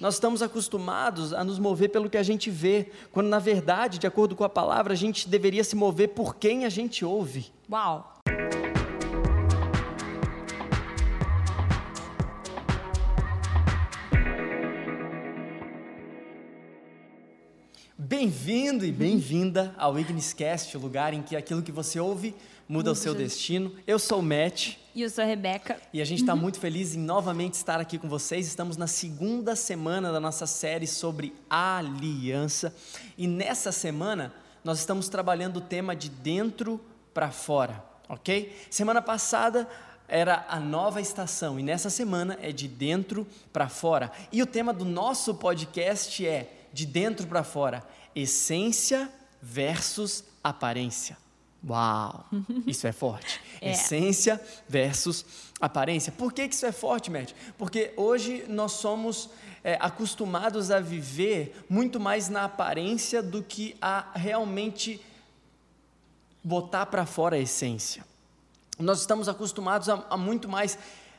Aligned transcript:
Nós 0.00 0.14
estamos 0.14 0.42
acostumados 0.42 1.32
a 1.32 1.42
nos 1.42 1.58
mover 1.58 1.88
pelo 1.88 2.08
que 2.10 2.18
a 2.18 2.22
gente 2.22 2.50
vê, 2.50 2.92
quando 3.10 3.26
na 3.26 3.40
verdade, 3.40 3.98
de 3.98 4.06
acordo 4.06 4.36
com 4.36 4.44
a 4.44 4.48
palavra, 4.48 4.92
a 4.92 4.96
gente 4.96 5.28
deveria 5.28 5.64
se 5.64 5.74
mover 5.74 6.10
por 6.10 6.36
quem 6.36 6.64
a 6.64 6.68
gente 6.68 7.04
ouve. 7.04 7.50
Uau! 7.68 8.14
Bem-vindo 17.96 18.84
e 18.84 18.92
bem-vinda 18.92 19.74
ao 19.76 19.98
Igniscast, 19.98 20.76
o 20.76 20.80
lugar 20.80 21.12
em 21.12 21.22
que 21.22 21.34
aquilo 21.34 21.62
que 21.62 21.72
você 21.72 21.98
ouve 21.98 22.36
muda 22.68 22.92
o 22.92 22.94
seu 22.94 23.14
destino. 23.14 23.74
Eu 23.86 23.98
sou 23.98 24.18
o 24.18 24.22
Matt. 24.22 24.76
E 24.94 25.00
eu 25.00 25.08
sou 25.08 25.24
a 25.24 25.26
Rebeca. 25.26 25.80
E 25.92 26.02
a 26.02 26.04
gente 26.04 26.20
está 26.20 26.36
muito 26.36 26.60
feliz 26.60 26.94
em 26.94 26.98
novamente 26.98 27.54
estar 27.54 27.80
aqui 27.80 27.98
com 27.98 28.08
vocês. 28.08 28.46
Estamos 28.46 28.76
na 28.76 28.86
segunda 28.86 29.56
semana 29.56 30.12
da 30.12 30.20
nossa 30.20 30.46
série 30.46 30.86
sobre 30.86 31.34
aliança. 31.48 32.74
E 33.16 33.26
nessa 33.26 33.72
semana 33.72 34.34
nós 34.62 34.80
estamos 34.80 35.08
trabalhando 35.08 35.56
o 35.56 35.62
tema 35.62 35.96
de 35.96 36.10
dentro 36.10 36.78
para 37.14 37.30
fora, 37.30 37.82
ok? 38.08 38.54
Semana 38.70 39.00
passada 39.00 39.66
era 40.06 40.46
a 40.48 40.60
nova 40.60 41.00
estação 41.00 41.58
e 41.58 41.62
nessa 41.62 41.90
semana 41.90 42.38
é 42.42 42.52
de 42.52 42.68
dentro 42.68 43.26
para 43.52 43.68
fora. 43.68 44.12
E 44.30 44.42
o 44.42 44.46
tema 44.46 44.72
do 44.72 44.84
nosso 44.84 45.34
podcast 45.34 46.26
é 46.26 46.52
de 46.72 46.84
dentro 46.84 47.26
para 47.26 47.42
fora, 47.42 47.82
essência 48.14 49.10
versus 49.40 50.24
aparência. 50.42 51.16
Uau, 51.66 52.24
isso 52.66 52.86
é 52.86 52.92
forte. 52.92 53.40
É. 53.60 53.72
Essência 53.72 54.40
versus 54.68 55.24
aparência. 55.60 56.12
Por 56.12 56.32
que, 56.32 56.46
que 56.46 56.54
isso 56.54 56.64
é 56.64 56.70
forte, 56.70 57.10
Matt? 57.10 57.32
Porque 57.56 57.92
hoje 57.96 58.44
nós 58.48 58.70
somos 58.70 59.30
é, 59.64 59.76
acostumados 59.80 60.70
a 60.70 60.78
viver 60.78 61.66
muito 61.68 61.98
mais 61.98 62.28
na 62.28 62.44
aparência 62.44 63.20
do 63.20 63.42
que 63.42 63.76
a 63.82 64.12
realmente 64.14 65.04
botar 66.44 66.86
para 66.86 67.04
fora 67.04 67.34
a 67.34 67.40
essência. 67.40 68.04
Nós 68.78 69.00
estamos 69.00 69.28
acostumados 69.28 69.88
a, 69.88 70.04
a 70.08 70.16
muito 70.16 70.48
mais 70.48 70.78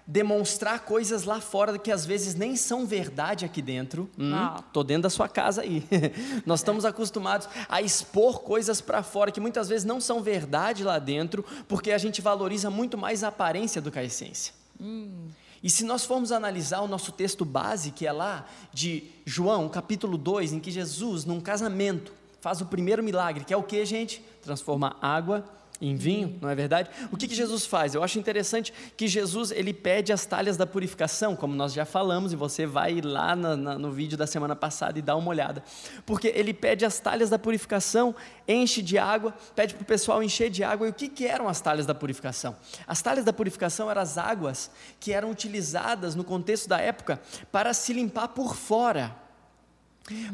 demonstrar 0.10 0.80
coisas 0.80 1.24
lá 1.24 1.40
fora 1.40 1.78
que 1.78 1.92
às 1.92 2.04
vezes 2.04 2.34
nem 2.34 2.56
são 2.56 2.88
verdade 2.88 3.46
aqui 3.46 3.62
dentro. 3.62 4.10
Hum, 4.18 4.32
Tô 4.74 4.84
dentro 4.84 5.04
da 5.04 5.10
sua 5.10 5.30
casa 5.30 5.62
aí. 5.62 5.86
Nós 6.48 6.62
estamos 6.62 6.84
acostumados 6.84 7.48
a 7.70 7.80
expor 7.80 8.40
coisas 8.40 8.82
para 8.82 9.04
fora 9.04 9.32
que 9.32 9.40
muitas 9.40 9.70
vezes 9.70 9.86
não 9.86 10.02
são 10.02 10.24
verdade 10.24 10.84
lá 10.84 10.98
dentro, 10.98 11.46
porque 11.68 11.92
a 11.92 11.98
gente 12.00 12.22
valoriza 12.22 12.72
muito 12.72 12.98
mais 12.98 13.24
a 13.24 13.28
aparência 13.28 13.80
do 13.80 13.92
que 13.92 14.00
a 14.00 14.04
essência. 14.04 14.52
Hum. 14.82 15.28
E 15.62 15.70
se 15.70 15.84
nós 15.84 16.06
formos 16.06 16.32
analisar 16.32 16.82
o 16.82 16.88
nosso 16.88 17.12
texto 17.12 17.46
base, 17.46 17.92
que 17.92 18.08
é 18.08 18.12
lá 18.12 18.48
de 18.74 19.04
João, 19.26 19.70
capítulo 19.70 20.18
2, 20.18 20.54
em 20.54 20.60
que 20.60 20.72
Jesus, 20.72 21.24
num 21.24 21.40
casamento, 21.40 22.12
faz 22.42 22.62
o 22.62 22.66
primeiro 22.66 23.04
milagre, 23.04 23.46
que 23.46 23.54
é 23.54 23.58
o 23.58 23.62
que, 23.62 23.86
gente? 23.86 24.24
Transformar 24.42 24.98
água 25.00 25.46
em 25.82 25.96
vinho, 25.96 26.38
não 26.42 26.50
é 26.50 26.56
verdade? 26.56 26.90
O 27.10 27.16
que, 27.16 27.28
que, 27.28 27.34
Jesus 27.34 27.66
faz? 27.66 27.96
Eu 27.96 28.04
acho 28.04 28.20
interessante 28.20 28.74
que 28.98 29.08
Jesus 29.08 29.52
ele 29.52 29.74
pede 29.74 30.12
as 30.12 30.26
talhas 30.26 30.58
da 30.58 30.68
purificação, 30.68 31.36
como 31.36 31.56
nós 31.56 31.72
já 31.72 31.86
falamos, 31.86 32.34
e 32.34 32.36
você 32.36 32.66
vai 32.66 33.00
lá 33.00 33.34
no 33.36 33.92
vídeo 33.92 34.18
da 34.18 34.28
semana 34.28 34.56
passada 34.56 35.00
e 35.00 35.02
dá 35.02 35.16
uma 35.16 35.30
olhada. 35.30 35.64
Porque 36.06 36.28
ele 36.28 36.54
pede 36.54 36.84
as 36.84 37.00
talhas 37.00 37.30
da 37.30 37.40
purificação, 37.40 38.14
enche 38.46 38.82
de 38.82 38.98
água, 38.98 39.34
pede 39.56 39.74
para 39.74 39.84
o 39.84 39.86
pessoal 39.86 40.22
encher 40.22 40.50
de 40.50 40.64
água. 40.64 40.88
E 40.88 40.90
o 40.90 40.94
que, 40.94 41.08
que 41.08 41.26
eram 41.26 41.48
as 41.48 41.62
talhas 41.62 41.86
da 41.86 41.96
purificação? 41.96 42.58
As 42.86 43.02
talhas 43.02 43.24
da 43.24 43.32
purificação 43.32 43.90
eram 43.90 44.02
as 44.02 44.18
águas 44.18 44.70
que 45.00 45.14
eram 45.14 45.32
utilizadas 45.32 46.14
no 46.14 46.26
contexto 46.26 46.68
da 46.68 46.80
época 46.80 47.22
para 47.54 47.74
se 47.74 47.94
limpar 47.94 48.30
por 48.30 48.54
fora, 48.54 49.16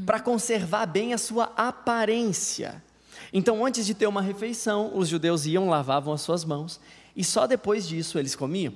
para 0.06 0.20
conservar 0.20 0.88
bem 0.88 1.14
a 1.14 1.20
sua 1.20 1.52
aparência. 1.56 2.84
Então, 3.34 3.66
antes 3.66 3.86
de 3.86 3.94
ter 3.94 4.08
uma 4.08 4.22
refeição, 4.22 4.92
os 4.96 5.08
judeus 5.08 5.46
iam, 5.46 5.70
lavavam 5.70 6.14
as 6.14 6.22
suas 6.22 6.46
mãos 6.46 6.80
e 7.16 7.24
só 7.24 7.48
depois 7.48 7.88
disso 7.88 8.20
eles 8.20 8.36
comiam. 8.36 8.74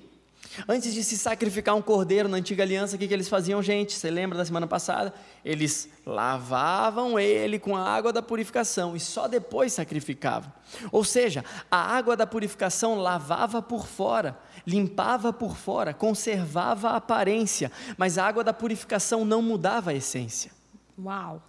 Antes 0.67 0.93
de 0.93 1.03
se 1.03 1.17
sacrificar 1.17 1.75
um 1.75 1.81
cordeiro 1.81 2.27
na 2.27 2.37
antiga 2.37 2.63
aliança, 2.63 2.95
o 2.95 2.99
que, 2.99 3.07
que 3.07 3.13
eles 3.13 3.29
faziam, 3.29 3.61
gente? 3.61 3.93
Você 3.93 4.09
lembra 4.09 4.37
da 4.37 4.43
semana 4.43 4.65
passada? 4.65 5.13
Eles 5.45 5.87
lavavam 6.05 7.19
ele 7.19 7.59
com 7.59 7.77
a 7.77 7.83
água 7.83 8.11
da 8.11 8.21
purificação 8.21 8.95
e 8.95 8.99
só 8.99 9.27
depois 9.27 9.73
sacrificavam. 9.73 10.51
Ou 10.91 11.03
seja, 11.03 11.45
a 11.69 11.77
água 11.77 12.17
da 12.17 12.25
purificação 12.25 12.95
lavava 12.95 13.61
por 13.61 13.85
fora, 13.85 14.37
limpava 14.65 15.31
por 15.31 15.55
fora, 15.55 15.93
conservava 15.93 16.89
a 16.89 16.95
aparência, 16.95 17.71
mas 17.95 18.17
a 18.17 18.25
água 18.25 18.43
da 18.43 18.53
purificação 18.53 19.23
não 19.23 19.41
mudava 19.41 19.91
a 19.91 19.93
essência. 19.93 20.51
Uau! 20.97 21.48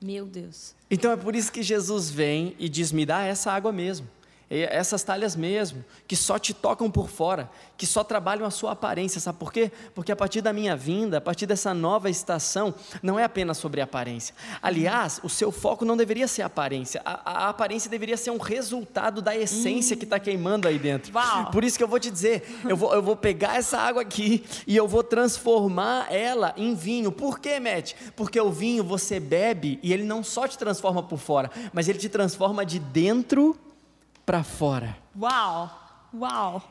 Meu 0.00 0.26
Deus. 0.26 0.74
Então 0.90 1.10
é 1.10 1.16
por 1.16 1.34
isso 1.34 1.50
que 1.50 1.62
Jesus 1.62 2.10
vem 2.10 2.54
e 2.58 2.68
diz: 2.68 2.92
me 2.92 3.04
dá 3.04 3.22
essa 3.22 3.52
água 3.52 3.72
mesmo 3.72 4.06
essas 4.50 5.02
talhas 5.02 5.36
mesmo, 5.36 5.84
que 6.06 6.16
só 6.16 6.38
te 6.38 6.54
tocam 6.54 6.90
por 6.90 7.08
fora, 7.08 7.50
que 7.76 7.86
só 7.86 8.02
trabalham 8.02 8.46
a 8.46 8.50
sua 8.50 8.72
aparência, 8.72 9.20
sabe 9.20 9.38
por 9.38 9.52
quê? 9.52 9.70
Porque 9.94 10.10
a 10.10 10.16
partir 10.16 10.40
da 10.40 10.52
minha 10.52 10.74
vinda, 10.74 11.18
a 11.18 11.20
partir 11.20 11.46
dessa 11.46 11.74
nova 11.74 12.08
estação, 12.08 12.74
não 13.02 13.18
é 13.18 13.24
apenas 13.24 13.58
sobre 13.58 13.80
aparência. 13.80 14.34
Aliás, 14.62 15.20
o 15.22 15.28
seu 15.28 15.52
foco 15.52 15.84
não 15.84 15.96
deveria 15.96 16.26
ser 16.26 16.42
a 16.42 16.46
aparência, 16.46 17.02
a, 17.04 17.46
a 17.46 17.48
aparência 17.50 17.90
deveria 17.90 18.16
ser 18.16 18.30
um 18.30 18.38
resultado 18.38 19.20
da 19.20 19.36
essência 19.36 19.94
hum. 19.94 19.98
que 19.98 20.04
está 20.04 20.18
queimando 20.18 20.66
aí 20.66 20.78
dentro. 20.78 21.12
Uau. 21.14 21.50
Por 21.50 21.62
isso 21.62 21.76
que 21.76 21.84
eu 21.84 21.88
vou 21.88 22.00
te 22.00 22.10
dizer, 22.10 22.42
eu 22.66 22.76
vou, 22.76 22.94
eu 22.94 23.02
vou 23.02 23.16
pegar 23.16 23.56
essa 23.56 23.78
água 23.78 24.00
aqui 24.00 24.44
e 24.66 24.74
eu 24.74 24.88
vou 24.88 25.02
transformar 25.02 26.10
ela 26.10 26.54
em 26.56 26.74
vinho. 26.74 27.12
Por 27.12 27.38
quê, 27.38 27.60
Matt? 27.60 27.92
Porque 28.16 28.40
o 28.40 28.50
vinho 28.50 28.82
você 28.82 29.20
bebe 29.20 29.78
e 29.82 29.92
ele 29.92 30.04
não 30.04 30.24
só 30.24 30.48
te 30.48 30.56
transforma 30.56 31.02
por 31.02 31.18
fora, 31.18 31.50
mas 31.72 31.86
ele 31.86 31.98
te 31.98 32.08
transforma 32.08 32.64
de 32.64 32.78
dentro 32.78 33.54
para 34.28 34.44
fora. 34.44 34.94
Uau! 35.18 36.04
Uau! 36.12 36.62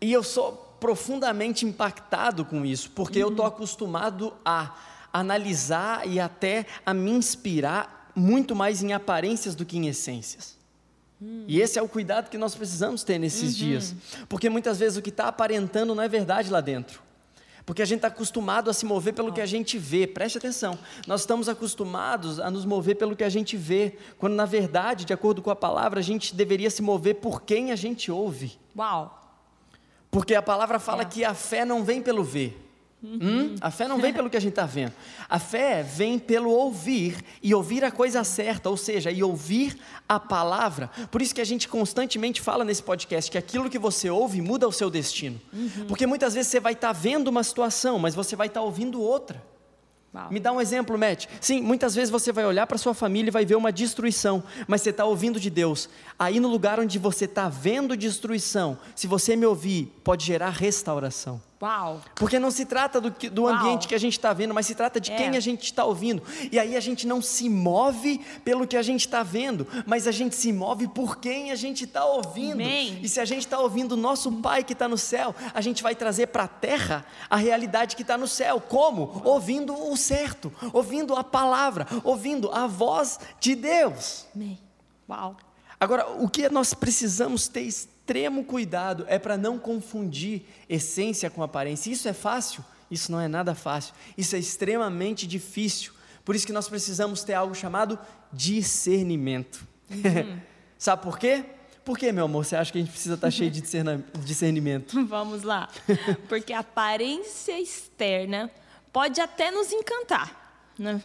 E 0.00 0.12
eu 0.12 0.24
sou 0.24 0.76
profundamente 0.80 1.64
impactado 1.64 2.44
com 2.44 2.66
isso, 2.66 2.90
porque 2.90 3.20
uhum. 3.20 3.26
eu 3.26 3.30
estou 3.30 3.46
acostumado 3.46 4.34
a 4.44 4.74
analisar 5.12 6.08
e 6.08 6.18
até 6.18 6.66
a 6.84 6.92
me 6.92 7.12
inspirar 7.12 8.10
muito 8.12 8.56
mais 8.56 8.82
em 8.82 8.92
aparências 8.92 9.54
do 9.54 9.64
que 9.64 9.78
em 9.78 9.86
essências. 9.86 10.58
Uhum. 11.20 11.44
E 11.46 11.60
esse 11.60 11.78
é 11.78 11.82
o 11.82 11.88
cuidado 11.88 12.28
que 12.28 12.36
nós 12.36 12.56
precisamos 12.56 13.04
ter 13.04 13.20
nesses 13.20 13.52
uhum. 13.52 13.66
dias, 13.66 13.94
porque 14.28 14.50
muitas 14.50 14.80
vezes 14.80 14.98
o 14.98 15.02
que 15.02 15.10
está 15.10 15.28
aparentando 15.28 15.94
não 15.94 16.02
é 16.02 16.08
verdade 16.08 16.50
lá 16.50 16.60
dentro. 16.60 17.00
Porque 17.70 17.82
a 17.82 17.84
gente 17.84 17.98
está 17.98 18.08
acostumado 18.08 18.68
a 18.68 18.74
se 18.74 18.84
mover 18.84 19.14
pelo 19.14 19.32
que 19.32 19.40
a 19.40 19.46
gente 19.46 19.78
vê. 19.78 20.04
Preste 20.04 20.36
atenção. 20.36 20.76
Nós 21.06 21.20
estamos 21.20 21.48
acostumados 21.48 22.40
a 22.40 22.50
nos 22.50 22.64
mover 22.64 22.96
pelo 22.96 23.14
que 23.14 23.22
a 23.22 23.28
gente 23.28 23.56
vê, 23.56 23.96
quando 24.18 24.34
na 24.34 24.44
verdade, 24.44 25.04
de 25.04 25.12
acordo 25.12 25.40
com 25.40 25.52
a 25.52 25.54
palavra, 25.54 26.00
a 26.00 26.02
gente 26.02 26.34
deveria 26.34 26.68
se 26.68 26.82
mover 26.82 27.20
por 27.20 27.42
quem 27.42 27.70
a 27.70 27.76
gente 27.76 28.10
ouve. 28.10 28.58
Uau! 28.76 29.16
Porque 30.10 30.34
a 30.34 30.42
palavra 30.42 30.80
fala 30.80 31.02
é. 31.02 31.04
que 31.04 31.24
a 31.24 31.32
fé 31.32 31.64
não 31.64 31.84
vem 31.84 32.02
pelo 32.02 32.24
ver. 32.24 32.60
Hum? 33.02 33.54
A 33.60 33.70
fé 33.70 33.88
não 33.88 33.98
vem 33.98 34.12
pelo 34.12 34.28
que 34.28 34.36
a 34.36 34.40
gente 34.40 34.52
está 34.52 34.66
vendo. 34.66 34.92
A 35.28 35.38
fé 35.38 35.82
vem 35.82 36.18
pelo 36.18 36.50
ouvir 36.50 37.16
e 37.42 37.54
ouvir 37.54 37.82
a 37.82 37.90
coisa 37.90 38.22
certa, 38.24 38.68
ou 38.68 38.76
seja, 38.76 39.10
e 39.10 39.22
ouvir 39.22 39.78
a 40.08 40.20
palavra. 40.20 40.90
Por 41.10 41.22
isso 41.22 41.34
que 41.34 41.40
a 41.40 41.44
gente 41.44 41.66
constantemente 41.66 42.40
fala 42.40 42.64
nesse 42.64 42.82
podcast 42.82 43.30
que 43.30 43.38
aquilo 43.38 43.70
que 43.70 43.78
você 43.78 44.10
ouve 44.10 44.42
muda 44.42 44.68
o 44.68 44.72
seu 44.72 44.90
destino. 44.90 45.40
Uhum. 45.52 45.86
Porque 45.88 46.06
muitas 46.06 46.34
vezes 46.34 46.50
você 46.50 46.60
vai 46.60 46.74
estar 46.74 46.88
tá 46.88 46.92
vendo 46.92 47.28
uma 47.28 47.42
situação, 47.42 47.98
mas 47.98 48.14
você 48.14 48.36
vai 48.36 48.48
estar 48.48 48.60
tá 48.60 48.66
ouvindo 48.66 49.00
outra. 49.00 49.42
Uau. 50.12 50.30
Me 50.30 50.40
dá 50.40 50.52
um 50.52 50.60
exemplo, 50.60 50.98
Matt. 50.98 51.26
Sim, 51.40 51.62
muitas 51.62 51.94
vezes 51.94 52.10
você 52.10 52.32
vai 52.32 52.44
olhar 52.44 52.66
para 52.66 52.76
sua 52.76 52.92
família 52.92 53.30
e 53.30 53.32
vai 53.32 53.46
ver 53.46 53.54
uma 53.54 53.72
destruição, 53.72 54.42
mas 54.66 54.82
você 54.82 54.90
está 54.90 55.04
ouvindo 55.04 55.38
de 55.38 55.48
Deus. 55.48 55.88
Aí 56.18 56.40
no 56.40 56.48
lugar 56.48 56.80
onde 56.80 56.98
você 56.98 57.24
está 57.24 57.48
vendo 57.48 57.96
destruição, 57.96 58.76
se 58.94 59.06
você 59.06 59.36
me 59.36 59.46
ouvir, 59.46 59.86
pode 60.02 60.26
gerar 60.26 60.50
restauração. 60.50 61.40
Uau. 61.62 62.00
Porque 62.14 62.38
não 62.38 62.50
se 62.50 62.64
trata 62.64 62.98
do, 63.02 63.10
do 63.10 63.46
ambiente 63.46 63.86
que 63.86 63.94
a 63.94 63.98
gente 63.98 64.14
está 64.14 64.32
vendo, 64.32 64.54
mas 64.54 64.66
se 64.66 64.74
trata 64.74 64.98
de 64.98 65.12
é. 65.12 65.16
quem 65.16 65.36
a 65.36 65.40
gente 65.40 65.64
está 65.64 65.84
ouvindo. 65.84 66.22
E 66.50 66.58
aí 66.58 66.74
a 66.74 66.80
gente 66.80 67.06
não 67.06 67.20
se 67.20 67.50
move 67.50 68.18
pelo 68.42 68.66
que 68.66 68.78
a 68.78 68.82
gente 68.82 69.02
está 69.02 69.22
vendo, 69.22 69.66
mas 69.86 70.08
a 70.08 70.10
gente 70.10 70.34
se 70.34 70.54
move 70.54 70.88
por 70.88 71.18
quem 71.18 71.50
a 71.50 71.54
gente 71.54 71.84
está 71.84 72.02
ouvindo. 72.02 72.62
Amém. 72.62 73.00
E 73.02 73.08
se 73.08 73.20
a 73.20 73.26
gente 73.26 73.40
está 73.40 73.58
ouvindo 73.58 73.92
o 73.92 73.96
nosso 73.96 74.32
Pai 74.40 74.64
que 74.64 74.72
está 74.72 74.88
no 74.88 74.96
céu, 74.96 75.34
a 75.52 75.60
gente 75.60 75.82
vai 75.82 75.94
trazer 75.94 76.28
para 76.28 76.44
a 76.44 76.48
terra 76.48 77.04
a 77.28 77.36
realidade 77.36 77.94
que 77.94 78.02
está 78.02 78.16
no 78.16 78.26
céu. 78.26 78.58
Como? 78.58 79.20
Ouvindo 79.22 79.74
o 79.74 79.94
certo, 79.98 80.50
ouvindo 80.72 81.14
a 81.14 81.22
palavra, 81.22 81.86
ouvindo 82.02 82.50
a 82.52 82.66
voz 82.66 83.20
de 83.38 83.54
Deus. 83.54 84.26
Amém. 84.34 84.58
Uau. 85.06 85.36
Agora, 85.80 86.06
o 86.10 86.28
que 86.28 86.46
nós 86.50 86.74
precisamos 86.74 87.48
ter 87.48 87.62
extremo 87.62 88.44
cuidado 88.44 89.06
é 89.08 89.18
para 89.18 89.38
não 89.38 89.58
confundir 89.58 90.42
essência 90.68 91.30
com 91.30 91.42
aparência. 91.42 91.90
Isso 91.90 92.06
é 92.06 92.12
fácil? 92.12 92.62
Isso 92.90 93.10
não 93.10 93.18
é 93.18 93.26
nada 93.26 93.54
fácil. 93.54 93.94
Isso 94.18 94.36
é 94.36 94.38
extremamente 94.38 95.26
difícil. 95.26 95.94
Por 96.22 96.36
isso 96.36 96.46
que 96.46 96.52
nós 96.52 96.68
precisamos 96.68 97.24
ter 97.24 97.32
algo 97.32 97.54
chamado 97.54 97.98
discernimento. 98.30 99.66
Uhum. 99.90 100.38
Sabe 100.76 101.02
por 101.02 101.18
quê? 101.18 101.44
Por 101.82 101.98
que, 101.98 102.12
meu 102.12 102.26
amor, 102.26 102.44
você 102.44 102.56
acha 102.56 102.70
que 102.70 102.78
a 102.78 102.80
gente 102.82 102.90
precisa 102.90 103.14
estar 103.14 103.26
tá 103.26 103.30
cheio 103.30 103.50
de 103.50 103.62
discernimento? 104.24 105.02
Vamos 105.08 105.42
lá. 105.42 105.68
Porque 106.28 106.52
a 106.52 106.60
aparência 106.60 107.58
externa 107.58 108.50
pode 108.92 109.20
até 109.20 109.50
nos 109.50 109.72
encantar, 109.72 110.72
né? 110.78 111.02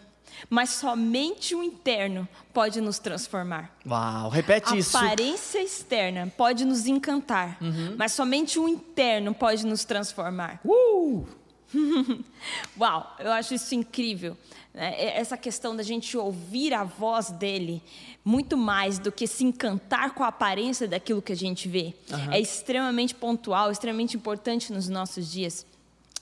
Mas 0.49 0.71
somente 0.71 1.55
o 1.55 1.63
interno 1.63 2.27
pode 2.53 2.81
nos 2.81 2.99
transformar. 2.99 3.75
Uau, 3.85 4.29
repete 4.29 4.73
a 4.73 4.77
isso. 4.77 4.97
A 4.97 5.01
aparência 5.01 5.61
externa 5.61 6.31
pode 6.37 6.65
nos 6.65 6.85
encantar, 6.87 7.57
uhum. 7.61 7.95
mas 7.97 8.13
somente 8.13 8.59
o 8.59 8.67
interno 8.67 9.33
pode 9.33 9.65
nos 9.65 9.83
transformar. 9.85 10.59
Uh! 10.63 11.25
Uau, 12.79 13.15
eu 13.19 13.31
acho 13.31 13.53
isso 13.53 13.75
incrível. 13.75 14.37
Né? 14.73 15.17
Essa 15.17 15.37
questão 15.37 15.75
da 15.75 15.83
gente 15.83 16.17
ouvir 16.17 16.73
a 16.73 16.83
voz 16.83 17.31
dele 17.31 17.81
muito 18.23 18.57
mais 18.57 18.97
do 18.97 19.11
que 19.11 19.27
se 19.27 19.43
encantar 19.43 20.13
com 20.13 20.23
a 20.23 20.27
aparência 20.27 20.87
daquilo 20.87 21.21
que 21.21 21.31
a 21.31 21.35
gente 21.35 21.67
vê. 21.67 21.93
Uhum. 22.09 22.31
É 22.31 22.39
extremamente 22.39 23.13
pontual, 23.13 23.71
extremamente 23.71 24.17
importante 24.17 24.73
nos 24.73 24.89
nossos 24.89 25.31
dias. 25.31 25.65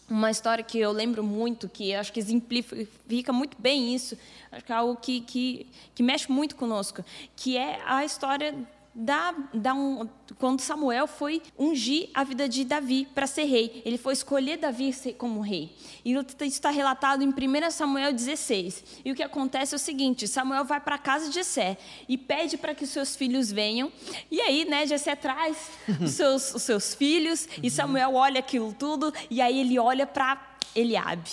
Uma 0.09 0.29
história 0.29 0.63
que 0.63 0.77
eu 0.77 0.91
lembro 0.91 1.23
muito, 1.23 1.69
que 1.69 1.93
acho 1.95 2.11
que 2.11 2.19
exemplifica 2.19 3.31
muito 3.31 3.57
bem 3.59 3.95
isso, 3.95 4.17
acho 4.51 4.65
que 4.65 4.71
é 4.71 4.75
algo 4.75 4.95
que, 4.97 5.21
que, 5.21 5.67
que 5.95 6.03
mexe 6.03 6.31
muito 6.31 6.55
conosco, 6.55 7.03
que 7.35 7.57
é 7.57 7.81
a 7.85 8.03
história 8.03 8.53
da, 8.95 9.33
da 9.53 9.73
um, 9.73 10.07
quando 10.37 10.61
Samuel 10.61 11.07
foi 11.07 11.41
ungir 11.57 12.09
a 12.13 12.23
vida 12.23 12.47
de 12.47 12.63
Davi 12.63 13.07
para 13.13 13.25
ser 13.25 13.45
rei. 13.45 13.81
Ele 13.85 13.97
foi 13.97 14.13
escolher 14.13 14.57
Davi 14.57 14.93
como 15.17 15.41
rei. 15.41 15.75
E 16.05 16.13
isso 16.13 16.25
está 16.41 16.69
relatado 16.69 17.23
em 17.23 17.29
1 17.29 17.71
Samuel 17.71 18.13
16. 18.13 19.01
E 19.03 19.11
o 19.11 19.15
que 19.15 19.23
acontece 19.23 19.73
é 19.73 19.77
o 19.77 19.79
seguinte: 19.79 20.27
Samuel 20.27 20.63
vai 20.63 20.79
para 20.79 20.95
a 20.95 20.99
casa 20.99 21.29
de 21.29 21.35
Jessé 21.35 21.77
e 22.07 22.17
pede 22.17 22.57
para 22.57 22.75
que 22.75 22.83
os 22.83 22.89
seus 22.89 23.15
filhos 23.15 23.51
venham. 23.51 23.91
E 24.29 24.39
aí, 24.41 24.65
né, 24.65 24.85
Jessé 24.85 25.15
traz 25.15 25.71
os 26.01 26.11
seus, 26.13 26.53
os 26.53 26.61
seus 26.61 26.93
filhos 26.93 27.47
e 27.61 27.69
Samuel 27.69 28.13
olha 28.13 28.39
aquilo 28.39 28.73
tudo 28.73 29.13
e 29.29 29.41
aí 29.41 29.59
ele 29.59 29.79
olha 29.79 30.05
para 30.05 30.57
Eliabe. 30.75 31.29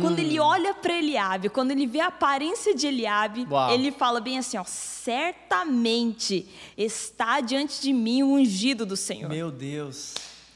Quando 0.00 0.18
ele 0.20 0.38
hum. 0.38 0.44
olha 0.44 0.72
para 0.72 0.92
Eliabe, 0.92 1.48
quando 1.48 1.72
ele 1.72 1.86
vê 1.86 2.00
a 2.00 2.06
aparência 2.06 2.74
de 2.74 2.86
Eliabe, 2.86 3.46
Uau. 3.50 3.72
ele 3.72 3.90
fala 3.90 4.20
bem 4.20 4.38
assim, 4.38 4.56
ó, 4.56 4.64
certamente 4.64 6.46
está 6.76 7.40
diante 7.40 7.82
de 7.82 7.92
mim 7.92 8.22
o 8.22 8.34
ungido 8.34 8.86
do 8.86 8.96
Senhor. 8.96 9.28
Meu 9.28 9.50
Deus. 9.50 10.14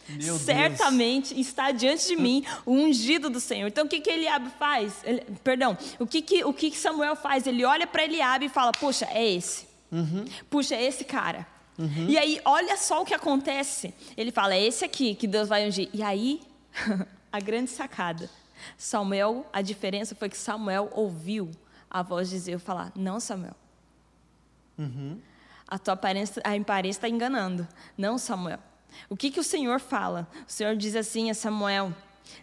Meu 0.09 0.39
certamente 0.39 1.35
Deus. 1.35 1.47
está 1.47 1.73
diante 1.73 2.09
de 2.09 2.17
mim 2.21 2.45
o 2.65 2.73
ungido 2.73 3.31
do 3.31 3.41
Senhor. 3.41 3.67
Então 3.67 3.87
o 3.87 3.89
que 3.89 4.01
que 4.01 4.11
Eliabe 4.11 4.51
faz? 4.59 4.95
Ele, 5.03 5.23
perdão, 5.43 5.77
o 5.99 6.07
que 6.07 6.23
que 6.23 6.45
o 6.45 6.53
que 6.53 6.71
que 6.71 6.77
Samuel 6.77 7.17
faz? 7.17 7.47
Ele 7.47 7.65
olha 7.65 7.87
para 7.87 8.05
Eliabe 8.05 8.47
e 8.47 8.49
fala: 8.49 8.71
"Puxa, 8.73 9.09
é 9.11 9.27
esse. 9.29 9.67
Uhum. 9.91 10.25
Puxa, 10.51 10.75
é 10.75 10.85
esse 10.85 11.05
cara." 11.05 11.47
Uhum. 11.77 12.07
E 12.09 12.17
aí, 12.17 12.41
olha 12.45 12.77
só 12.77 13.03
o 13.03 13.05
que 13.05 13.15
acontece. 13.15 13.93
Ele 14.17 14.31
fala: 14.31 14.55
"É 14.55 14.63
esse 14.63 14.85
aqui 14.85 15.15
que 15.15 15.27
Deus 15.27 15.49
vai 15.49 15.67
ungir." 15.67 15.89
E 15.93 16.03
aí, 16.03 16.41
a 17.33 17.41
grande 17.41 17.71
sacada. 17.71 18.31
Samuel, 18.77 19.47
a 19.53 19.63
diferença 19.63 20.15
foi 20.15 20.29
que 20.29 20.37
Samuel 20.37 20.91
ouviu 20.93 21.51
a 21.91 22.03
voz 22.03 22.31
de 22.31 22.41
Deus 22.41 22.63
falar: 22.63 22.93
Não, 22.95 23.21
Samuel. 23.21 23.55
Uhum. 24.79 25.21
A 25.67 25.79
tua 25.79 25.95
aparência 25.95 26.43
está 26.91 27.09
enganando. 27.09 27.67
Não, 27.97 28.19
Samuel. 28.19 28.59
O 29.09 29.17
que, 29.17 29.31
que 29.31 29.41
o 29.41 29.45
Senhor 29.45 29.81
fala? 29.81 30.29
O 30.47 30.53
Senhor 30.53 30.77
diz 30.77 30.95
assim 30.95 31.31
a 31.31 31.35
Samuel: 31.35 31.93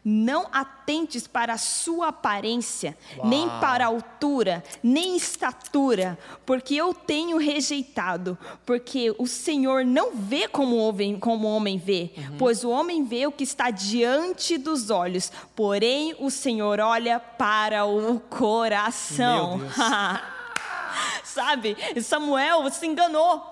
não 0.03 0.47
atentes 0.51 1.27
para 1.27 1.53
a 1.53 1.57
sua 1.57 2.07
aparência, 2.07 2.97
Uau. 3.17 3.27
nem 3.27 3.47
para 3.59 3.85
a 3.85 3.87
altura, 3.87 4.63
nem 4.81 5.15
estatura, 5.15 6.17
porque 6.45 6.75
eu 6.75 6.93
tenho 6.93 7.37
rejeitado, 7.37 8.37
porque 8.65 9.13
o 9.17 9.27
Senhor 9.27 9.85
não 9.85 10.15
vê 10.15 10.47
como 10.47 10.75
o 10.75 10.79
homem, 10.79 11.19
como 11.19 11.47
o 11.47 11.55
homem 11.55 11.77
vê, 11.77 12.11
uhum. 12.17 12.37
pois 12.37 12.63
o 12.63 12.69
homem 12.69 13.03
vê 13.03 13.27
o 13.27 13.31
que 13.31 13.43
está 13.43 13.69
diante 13.69 14.57
dos 14.57 14.89
olhos, 14.89 15.31
porém 15.55 16.15
o 16.19 16.29
Senhor 16.29 16.79
olha 16.79 17.19
para 17.19 17.85
o 17.85 18.19
coração. 18.19 19.61
Sabe? 21.23 21.77
Samuel 22.01 22.69
se 22.69 22.85
enganou. 22.85 23.50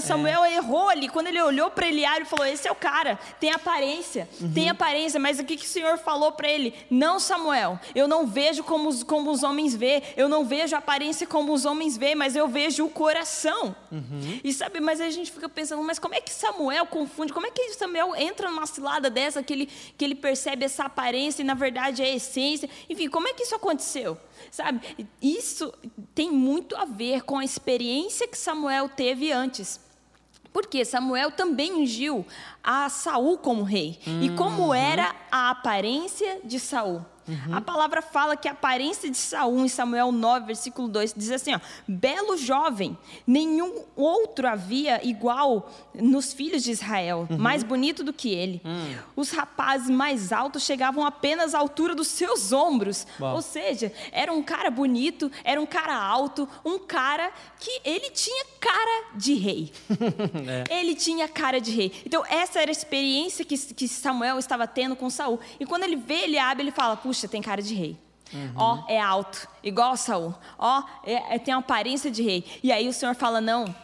Samuel 0.00 0.44
é. 0.44 0.56
errou 0.56 0.88
ali. 0.88 1.08
Quando 1.08 1.28
ele 1.28 1.40
olhou 1.40 1.70
para 1.70 1.86
Eliabe 1.86 2.22
e 2.22 2.24
falou: 2.24 2.46
Esse 2.46 2.68
é 2.68 2.72
o 2.72 2.74
cara, 2.74 3.18
tem 3.38 3.50
aparência, 3.50 4.28
uhum. 4.40 4.52
tem 4.52 4.68
aparência. 4.68 5.18
Mas 5.18 5.38
o 5.38 5.44
que, 5.44 5.56
que 5.56 5.64
o 5.64 5.68
Senhor 5.68 5.98
falou 5.98 6.32
para 6.32 6.48
ele? 6.48 6.74
Não, 6.90 7.18
Samuel, 7.18 7.78
eu 7.94 8.06
não 8.06 8.26
vejo 8.26 8.62
como 8.64 8.88
os, 8.88 9.02
como 9.02 9.30
os 9.30 9.42
homens 9.42 9.74
vê, 9.74 10.02
eu 10.16 10.28
não 10.28 10.44
vejo 10.44 10.74
a 10.74 10.78
aparência 10.78 11.26
como 11.26 11.52
os 11.52 11.64
homens 11.64 11.96
vê, 11.96 12.14
mas 12.14 12.36
eu 12.36 12.48
vejo 12.48 12.84
o 12.84 12.90
coração. 12.90 13.74
Uhum. 13.90 14.40
E 14.42 14.52
sabe, 14.52 14.80
mas 14.80 15.00
a 15.00 15.10
gente 15.10 15.30
fica 15.30 15.48
pensando: 15.48 15.82
Mas 15.82 15.98
como 15.98 16.14
é 16.14 16.20
que 16.20 16.30
Samuel 16.32 16.86
confunde? 16.86 17.32
Como 17.32 17.46
é 17.46 17.50
que 17.50 17.70
Samuel 17.70 18.14
entra 18.16 18.48
numa 18.50 18.66
cilada 18.66 19.10
dessa 19.10 19.42
que 19.42 19.52
ele, 19.52 19.68
que 19.96 20.04
ele 20.04 20.14
percebe 20.14 20.64
essa 20.64 20.84
aparência 20.84 21.42
e 21.42 21.44
na 21.44 21.54
verdade 21.54 22.02
é 22.02 22.06
a 22.06 22.14
essência? 22.14 22.68
Enfim, 22.88 23.08
como 23.08 23.28
é 23.28 23.34
que 23.34 23.42
isso 23.42 23.54
aconteceu? 23.54 24.18
Sabe, 24.50 24.80
isso 25.20 25.72
tem 26.14 26.30
muito 26.30 26.76
a 26.76 26.84
ver 26.84 27.22
com 27.22 27.38
a 27.38 27.44
experiência 27.44 28.28
que 28.28 28.38
Samuel 28.38 28.88
teve 28.88 29.32
antes. 29.32 29.80
Porque 30.52 30.84
Samuel 30.84 31.30
também 31.30 31.72
ungiu 31.72 32.26
a 32.62 32.88
Saul 32.88 33.38
como 33.38 33.62
rei. 33.62 33.98
E 34.20 34.30
como 34.30 34.66
uhum. 34.66 34.74
era 34.74 35.14
a 35.30 35.50
aparência 35.50 36.40
de 36.44 36.58
Saul? 36.58 37.04
Uhum. 37.30 37.54
A 37.54 37.60
palavra 37.60 38.02
fala 38.02 38.36
que 38.36 38.48
a 38.48 38.52
aparência 38.52 39.10
de 39.10 39.16
Saul, 39.16 39.64
em 39.64 39.68
Samuel 39.68 40.10
9, 40.10 40.46
versículo 40.46 40.88
2, 40.88 41.14
diz 41.16 41.30
assim: 41.30 41.54
ó, 41.54 41.60
belo 41.86 42.36
jovem, 42.36 42.98
nenhum 43.26 43.84
outro 43.94 44.48
havia 44.48 45.06
igual 45.06 45.70
nos 45.94 46.32
filhos 46.32 46.62
de 46.62 46.72
Israel, 46.72 47.26
uhum. 47.30 47.38
mais 47.38 47.62
bonito 47.62 48.02
do 48.02 48.12
que 48.12 48.30
ele. 48.30 48.60
Uhum. 48.64 48.96
Os 49.16 49.30
rapazes 49.30 49.88
mais 49.88 50.32
altos 50.32 50.64
chegavam 50.64 51.04
apenas 51.04 51.54
à 51.54 51.58
altura 51.58 51.94
dos 51.94 52.08
seus 52.08 52.52
ombros. 52.52 53.06
Uau. 53.20 53.36
Ou 53.36 53.42
seja, 53.42 53.92
era 54.10 54.32
um 54.32 54.42
cara 54.42 54.70
bonito, 54.70 55.30
era 55.44 55.60
um 55.60 55.66
cara 55.66 55.94
alto, 55.94 56.48
um 56.64 56.78
cara 56.78 57.30
que 57.58 57.80
ele 57.84 58.10
tinha 58.10 58.44
cara 58.60 59.04
de 59.14 59.34
rei. 59.34 59.72
é. 60.68 60.80
Ele 60.80 60.94
tinha 60.94 61.28
cara 61.28 61.60
de 61.60 61.70
rei. 61.70 61.92
Então, 62.04 62.24
essa 62.28 62.60
era 62.60 62.70
a 62.70 62.72
experiência 62.72 63.44
que, 63.44 63.56
que 63.56 63.88
Samuel 63.88 64.38
estava 64.38 64.66
tendo 64.66 64.96
com 64.96 65.08
Saul. 65.10 65.38
E 65.58 65.66
quando 65.66 65.84
ele 65.84 65.96
vê 65.96 66.24
Eliabe, 66.24 66.62
ele 66.62 66.70
fala: 66.70 66.96
puxa, 66.96 67.19
tem 67.28 67.42
cara 67.42 67.62
de 67.62 67.74
rei. 67.74 67.96
Uhum. 68.32 68.52
Ó, 68.54 68.84
é 68.88 69.00
alto, 69.00 69.48
igual 69.62 69.96
Saul. 69.96 70.34
Ó, 70.58 70.82
é, 71.04 71.34
é, 71.34 71.38
tem 71.38 71.52
aparência 71.52 72.10
de 72.10 72.22
rei. 72.22 72.44
E 72.62 72.70
aí 72.70 72.88
o 72.88 72.92
Senhor 72.92 73.14
fala: 73.14 73.40
não, 73.40 73.74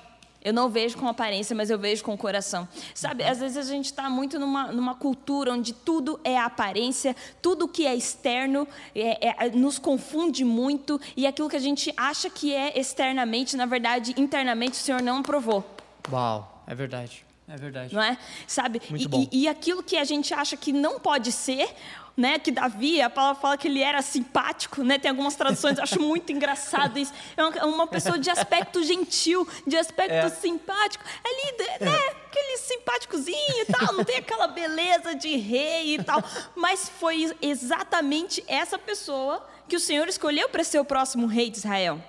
eu 0.47 0.53
não 0.53 0.69
vejo 0.69 0.97
com 0.97 1.09
aparência, 1.09 1.57
mas 1.57 1.71
eu 1.71 1.79
vejo 1.79 2.05
com 2.05 2.15
o 2.15 2.19
coração. 2.19 2.69
Sabe, 2.95 3.25
às 3.25 3.41
vezes 3.41 3.57
a 3.57 3.65
gente 3.65 3.87
está 3.87 4.09
muito 4.09 4.39
numa, 4.39 4.71
numa 4.71 4.95
cultura 4.95 5.53
onde 5.53 5.73
tudo 5.73 6.21
é 6.23 6.39
aparência, 6.39 7.17
tudo 7.43 7.67
que 7.67 7.85
é 7.85 7.95
externo 7.97 8.69
é, 8.95 9.47
é, 9.47 9.51
nos 9.51 9.79
confunde 9.79 10.45
muito 10.45 11.01
e 11.17 11.27
aquilo 11.27 11.49
que 11.49 11.57
a 11.57 11.61
gente 11.61 11.93
acha 11.97 12.31
que 12.31 12.55
é 12.55 12.79
externamente, 12.79 13.57
na 13.57 13.67
verdade, 13.67 14.15
internamente 14.17 14.75
o 14.75 14.77
Senhor 14.77 15.03
não 15.03 15.21
provou. 15.21 15.65
Uau, 16.13 16.63
é 16.65 16.75
verdade. 16.77 17.26
É 17.49 17.57
verdade. 17.57 17.95
Não 17.95 18.03
é? 18.03 18.19
Sabe? 18.47 18.83
E, 18.91 19.43
e, 19.43 19.49
aquilo 19.49 19.83
que 19.83 19.97
a 19.97 20.05
gente 20.05 20.35
acha 20.35 20.57
que 20.57 20.73
não 20.73 20.99
pode 20.99 21.31
ser, 21.31 21.73
né? 22.17 22.41
Que 22.41 22.51
Davi, 22.51 23.01
a 23.01 23.09
palavra 23.09 23.41
fala 23.41 23.57
que 23.57 23.69
ele 23.69 23.83
era 23.83 24.03
simpático, 24.03 24.83
né? 24.83 24.99
Tem 24.99 25.11
algumas 25.11 25.37
traduções, 25.37 25.79
eu 25.79 25.85
acho 25.85 26.01
muito 26.01 26.33
engraçado 26.33 26.99
isso. 26.99 27.13
É 27.37 27.65
uma 27.65 27.87
pessoa 27.87 28.19
de 28.19 28.29
aspecto 28.31 28.83
gentil, 28.83 29.47
de 29.65 29.77
aspecto 29.77 30.13
é. 30.13 30.29
simpático. 30.29 31.05
Ali, 31.25 31.59
né? 31.83 31.97
É. 31.97 32.27
Aquele 32.27 32.57
simpáticozinho 32.59 33.63
e 33.63 33.65
tal, 33.67 33.95
não 33.95 34.05
tem 34.05 34.17
aquela 34.17 34.49
beleza 34.49 35.15
de 35.15 35.37
rei 35.37 35.95
e 35.95 36.03
tal. 36.03 36.23
Mas 36.57 36.89
foi 36.89 37.33
exatamente 37.41 38.43
essa 38.49 38.77
pessoa 38.77 39.47
que 39.69 39.77
o 39.77 39.81
Senhor 39.81 40.09
escolheu 40.09 40.49
para 40.49 40.65
ser 40.65 40.81
o 40.81 40.85
próximo 40.85 41.27
rei 41.27 41.49
de 41.49 41.59
Israel. 41.59 42.03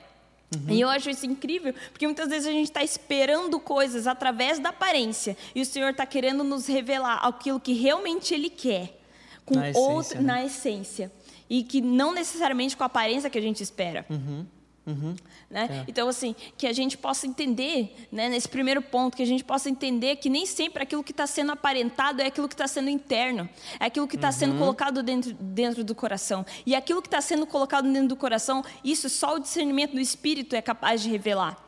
Uhum. 0.56 0.74
E 0.74 0.80
eu 0.80 0.90
acho 0.90 1.10
isso 1.10 1.26
incrível, 1.26 1.74
porque 1.92 2.06
muitas 2.06 2.30
vezes 2.30 2.48
a 2.48 2.52
gente 2.52 2.68
está 2.68 2.84
esperando 2.84 3.60
coisas 3.60 4.08
através 4.08 4.60
da 4.60 4.70
aparência, 4.70 5.36
e 5.54 5.62
o 5.62 5.66
Senhor 5.66 5.90
está 5.90 6.06
querendo 6.06 6.44
nos 6.44 6.68
revelar 6.68 7.26
aquilo 7.26 7.60
que 7.60 7.74
realmente 7.74 8.34
Ele 8.34 8.50
quer, 8.50 8.98
com 9.46 9.56
na 9.56 9.68
outra, 9.76 10.00
essência, 10.00 10.22
né? 10.22 10.26
na 10.26 10.46
essência, 10.46 11.12
e 11.50 11.64
que 11.64 11.82
não 11.82 12.14
necessariamente 12.14 12.78
com 12.78 12.84
a 12.84 12.88
aparência 12.88 13.30
que 13.30 13.38
a 13.38 13.42
gente 13.42 13.62
espera. 13.62 14.06
Uhum. 14.10 14.46
Uhum. 14.88 15.16
Né? 15.50 15.68
É. 15.70 15.86
Então, 15.88 16.08
assim, 16.08 16.34
que 16.58 16.66
a 16.66 16.72
gente 16.72 16.98
possa 16.98 17.28
entender, 17.28 18.08
né, 18.10 18.30
nesse 18.30 18.48
primeiro 18.48 18.82
ponto, 18.82 19.18
que 19.18 19.24
a 19.24 19.26
gente 19.26 19.44
possa 19.44 19.70
entender 19.70 20.16
que 20.16 20.30
nem 20.30 20.46
sempre 20.46 20.82
aquilo 20.82 21.04
que 21.04 21.12
está 21.12 21.28
sendo 21.28 21.52
aparentado 21.52 22.22
é 22.22 22.28
aquilo 22.28 22.48
que 22.48 22.54
está 22.54 22.68
sendo 22.68 22.90
interno, 22.90 23.50
é 23.80 23.86
aquilo 23.86 24.08
que 24.08 24.16
está 24.16 24.30
uhum. 24.30 24.34
sendo 24.34 24.58
colocado 24.58 25.04
dentro, 25.04 25.34
dentro 25.34 25.84
do 25.84 25.94
coração. 25.94 26.46
E 26.66 26.74
aquilo 26.74 27.02
que 27.02 27.08
está 27.08 27.20
sendo 27.20 27.46
colocado 27.46 27.92
dentro 27.92 28.08
do 28.08 28.16
coração, 28.16 28.64
isso 28.84 29.10
só 29.10 29.36
o 29.36 29.40
discernimento 29.40 29.92
do 29.92 30.00
Espírito 30.00 30.56
é 30.56 30.62
capaz 30.62 31.02
de 31.02 31.10
revelar. 31.10 31.67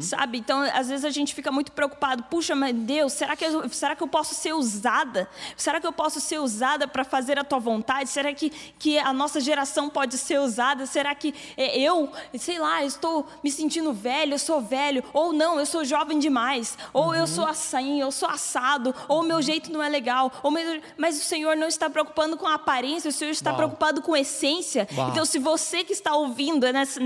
Sabe? 0.00 0.38
Então, 0.38 0.60
às 0.60 0.88
vezes 0.88 1.04
a 1.04 1.10
gente 1.10 1.34
fica 1.34 1.52
muito 1.52 1.70
preocupado. 1.70 2.24
Puxa, 2.24 2.54
mas 2.54 2.74
Deus, 2.74 3.12
será 3.12 3.36
que 3.36 3.44
eu, 3.44 3.68
será 3.68 3.94
que 3.94 4.02
eu 4.02 4.08
posso 4.08 4.34
ser 4.34 4.52
usada? 4.52 5.28
Será 5.56 5.80
que 5.80 5.86
eu 5.86 5.92
posso 5.92 6.20
ser 6.20 6.40
usada 6.40 6.88
para 6.88 7.04
fazer 7.04 7.38
a 7.38 7.44
tua 7.44 7.60
vontade? 7.60 8.10
Será 8.10 8.32
que, 8.34 8.50
que 8.50 8.98
a 8.98 9.12
nossa 9.12 9.40
geração 9.40 9.88
pode 9.88 10.18
ser 10.18 10.40
usada? 10.40 10.84
Será 10.86 11.14
que 11.14 11.32
é, 11.56 11.78
eu, 11.78 12.10
sei 12.36 12.58
lá, 12.58 12.84
estou 12.84 13.26
me 13.42 13.50
sentindo 13.52 13.92
velho, 13.92 14.34
eu 14.34 14.38
sou 14.38 14.60
velho? 14.60 15.04
Ou 15.12 15.32
não, 15.32 15.60
eu 15.60 15.66
sou 15.66 15.84
jovem 15.84 16.18
demais? 16.18 16.76
Ou 16.92 17.08
uhum. 17.08 17.14
eu 17.14 17.26
sou 17.28 17.46
assim, 17.46 18.00
eu 18.00 18.10
sou 18.10 18.28
assado? 18.28 18.92
Ou 19.08 19.20
o 19.20 19.24
meu 19.24 19.40
jeito 19.40 19.72
não 19.72 19.82
é 19.82 19.88
legal? 19.88 20.32
Ou 20.42 20.50
meu, 20.50 20.80
mas 20.98 21.16
o 21.18 21.24
Senhor 21.24 21.56
não 21.56 21.68
está 21.68 21.88
preocupando 21.88 22.36
com 22.36 22.48
a 22.48 22.54
aparência, 22.54 23.08
o 23.08 23.12
Senhor 23.12 23.30
está 23.30 23.50
Uau. 23.50 23.58
preocupado 23.58 24.02
com 24.02 24.14
a 24.14 24.20
essência. 24.20 24.88
Uau. 24.96 25.10
Então, 25.10 25.24
se 25.24 25.38
você 25.38 25.84
que 25.84 25.92
está 25.92 26.14
ouvindo 26.14 26.70
nessa, 26.72 27.00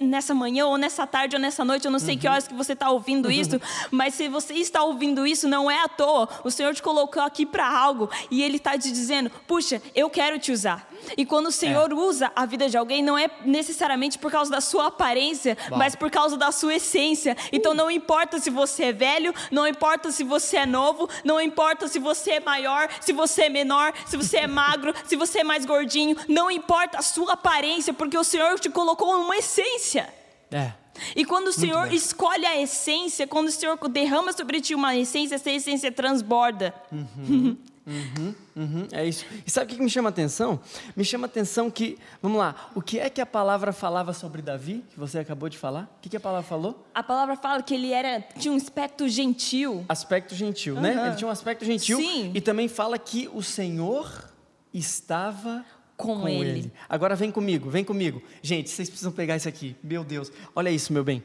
nessa 0.00 0.32
manhã, 0.32 0.66
ou 0.66 0.78
nessa 0.78 1.04
tarde, 1.06 1.34
ou 1.34 1.42
nessa 1.42 1.64
noite, 1.64 1.87
eu 1.88 1.92
não 1.92 1.98
sei 1.98 2.14
uhum. 2.14 2.20
que 2.20 2.28
horas 2.28 2.46
que 2.46 2.54
você 2.54 2.74
está 2.74 2.90
ouvindo 2.90 3.26
uhum. 3.26 3.32
isso, 3.32 3.60
mas 3.90 4.14
se 4.14 4.28
você 4.28 4.54
está 4.54 4.82
ouvindo 4.82 5.26
isso, 5.26 5.48
não 5.48 5.70
é 5.70 5.82
à 5.82 5.88
toa. 5.88 6.28
O 6.44 6.50
Senhor 6.50 6.74
te 6.74 6.82
colocou 6.82 7.22
aqui 7.22 7.46
para 7.46 7.66
algo 7.66 8.10
e 8.30 8.42
Ele 8.42 8.56
está 8.56 8.78
te 8.78 8.90
dizendo: 8.92 9.30
puxa, 9.46 9.82
eu 9.94 10.08
quero 10.10 10.38
te 10.38 10.52
usar. 10.52 10.88
E 11.16 11.24
quando 11.24 11.46
o 11.46 11.52
Senhor 11.52 11.90
é. 11.90 11.94
usa 11.94 12.30
a 12.36 12.44
vida 12.44 12.68
de 12.68 12.76
alguém, 12.76 13.02
não 13.02 13.16
é 13.16 13.30
necessariamente 13.44 14.18
por 14.18 14.30
causa 14.30 14.50
da 14.50 14.60
sua 14.60 14.88
aparência, 14.88 15.56
mas 15.76 15.94
por 15.94 16.10
causa 16.10 16.36
da 16.36 16.52
sua 16.52 16.74
essência. 16.74 17.36
Então 17.52 17.72
não 17.72 17.90
importa 17.90 18.38
se 18.38 18.50
você 18.50 18.84
é 18.84 18.92
velho, 18.92 19.34
não 19.50 19.66
importa 19.66 20.10
se 20.10 20.22
você 20.22 20.58
é 20.58 20.66
novo, 20.66 21.08
não 21.24 21.40
importa 21.40 21.88
se 21.88 21.98
você 21.98 22.32
é 22.32 22.40
maior, 22.40 22.88
se 23.00 23.12
você 23.12 23.44
é 23.44 23.48
menor, 23.48 23.92
se 24.06 24.16
você 24.16 24.38
é 24.38 24.46
magro, 24.46 24.94
se 25.06 25.16
você 25.16 25.40
é 25.40 25.44
mais 25.44 25.64
gordinho, 25.64 26.16
não 26.28 26.50
importa 26.50 26.98
a 26.98 27.02
sua 27.02 27.32
aparência, 27.32 27.94
porque 27.94 28.18
o 28.18 28.24
Senhor 28.24 28.58
te 28.58 28.68
colocou 28.68 29.08
uma 29.20 29.36
essência. 29.36 30.12
É. 30.50 30.72
E 31.14 31.24
quando 31.24 31.48
o 31.48 31.52
Senhor 31.52 31.92
escolhe 31.92 32.46
a 32.46 32.60
essência, 32.60 33.26
quando 33.26 33.48
o 33.48 33.50
Senhor 33.50 33.76
derrama 33.88 34.32
sobre 34.32 34.60
ti 34.60 34.74
uma 34.74 34.96
essência, 34.96 35.34
essa 35.34 35.50
essência 35.50 35.90
transborda. 35.90 36.74
Uhum, 36.92 37.56
uhum, 37.86 38.34
uhum, 38.56 38.88
é 38.92 39.06
isso. 39.06 39.24
E 39.46 39.50
sabe 39.50 39.72
o 39.72 39.76
que 39.76 39.82
me 39.82 39.90
chama 39.90 40.08
a 40.08 40.10
atenção? 40.10 40.60
Me 40.96 41.04
chama 41.04 41.26
a 41.26 41.30
atenção 41.30 41.70
que, 41.70 41.98
vamos 42.22 42.38
lá, 42.38 42.70
o 42.74 42.82
que 42.82 42.98
é 42.98 43.08
que 43.08 43.20
a 43.20 43.26
palavra 43.26 43.72
falava 43.72 44.12
sobre 44.12 44.42
Davi, 44.42 44.84
que 44.90 44.98
você 44.98 45.18
acabou 45.18 45.48
de 45.48 45.58
falar? 45.58 45.84
O 45.98 46.00
que, 46.02 46.08
que 46.08 46.16
a 46.16 46.20
palavra 46.20 46.46
falou? 46.46 46.86
A 46.94 47.02
palavra 47.02 47.36
fala 47.36 47.62
que 47.62 47.74
ele 47.74 47.92
era, 47.92 48.24
tinha 48.38 48.52
um 48.52 48.56
aspecto 48.56 49.08
gentil. 49.08 49.84
Aspecto 49.88 50.34
gentil, 50.34 50.74
né? 50.80 51.06
Ele 51.06 51.16
tinha 51.16 51.28
um 51.28 51.32
aspecto 51.32 51.64
gentil. 51.64 51.98
Sim. 51.98 52.32
E 52.34 52.40
também 52.40 52.68
fala 52.68 52.98
que 52.98 53.28
o 53.32 53.42
Senhor 53.42 54.30
estava 54.72 55.64
com, 55.98 56.20
com 56.20 56.28
ele. 56.28 56.60
ele. 56.60 56.72
Agora 56.88 57.16
vem 57.16 57.30
comigo, 57.30 57.68
vem 57.68 57.84
comigo. 57.84 58.22
Gente, 58.40 58.70
vocês 58.70 58.88
precisam 58.88 59.12
pegar 59.12 59.36
isso 59.36 59.48
aqui. 59.48 59.76
Meu 59.82 60.04
Deus, 60.04 60.32
olha 60.54 60.70
isso, 60.70 60.92
meu 60.92 61.02
bem. 61.02 61.22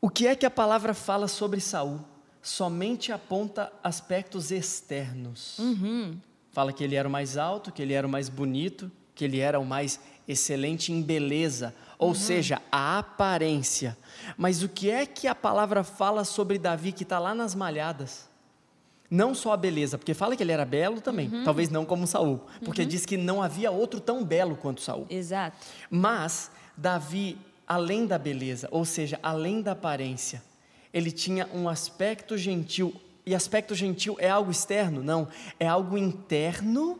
O 0.00 0.08
que 0.08 0.26
é 0.26 0.36
que 0.36 0.46
a 0.46 0.50
palavra 0.50 0.94
fala 0.94 1.26
sobre 1.26 1.60
Saul? 1.60 2.00
Somente 2.40 3.12
aponta 3.12 3.72
aspectos 3.82 4.50
externos. 4.50 5.58
Uhum. 5.58 6.16
Fala 6.52 6.72
que 6.72 6.82
ele 6.82 6.94
era 6.94 7.08
o 7.08 7.10
mais 7.10 7.36
alto, 7.36 7.72
que 7.72 7.82
ele 7.82 7.92
era 7.92 8.06
o 8.06 8.10
mais 8.10 8.28
bonito, 8.28 8.90
que 9.14 9.24
ele 9.24 9.40
era 9.40 9.58
o 9.58 9.64
mais 9.64 10.00
excelente 10.26 10.92
em 10.92 11.02
beleza, 11.02 11.74
ou 11.98 12.10
uhum. 12.10 12.14
seja, 12.14 12.62
a 12.70 12.98
aparência. 12.98 13.96
Mas 14.36 14.62
o 14.62 14.68
que 14.68 14.90
é 14.90 15.06
que 15.06 15.26
a 15.26 15.34
palavra 15.34 15.82
fala 15.82 16.24
sobre 16.24 16.58
Davi 16.58 16.92
que 16.92 17.02
está 17.02 17.18
lá 17.18 17.34
nas 17.34 17.54
malhadas? 17.54 18.28
Não 19.12 19.34
só 19.34 19.52
a 19.52 19.56
beleza, 19.58 19.98
porque 19.98 20.14
fala 20.14 20.34
que 20.34 20.42
ele 20.42 20.52
era 20.52 20.64
belo 20.64 20.98
também, 20.98 21.28
uhum. 21.28 21.44
talvez 21.44 21.68
não 21.68 21.84
como 21.84 22.06
Saul, 22.06 22.40
porque 22.64 22.80
uhum. 22.80 22.88
diz 22.88 23.04
que 23.04 23.18
não 23.18 23.42
havia 23.42 23.70
outro 23.70 24.00
tão 24.00 24.24
belo 24.24 24.56
quanto 24.56 24.80
Saul. 24.80 25.06
Exato. 25.10 25.54
Mas 25.90 26.50
Davi, 26.74 27.36
além 27.66 28.06
da 28.06 28.16
beleza, 28.16 28.68
ou 28.70 28.86
seja, 28.86 29.20
além 29.22 29.60
da 29.60 29.72
aparência, 29.72 30.42
ele 30.94 31.12
tinha 31.12 31.46
um 31.52 31.68
aspecto 31.68 32.38
gentil. 32.38 32.94
E 33.26 33.34
aspecto 33.34 33.74
gentil 33.74 34.16
é 34.18 34.30
algo 34.30 34.50
externo? 34.50 35.02
Não, 35.02 35.28
é 35.60 35.68
algo 35.68 35.98
interno 35.98 36.98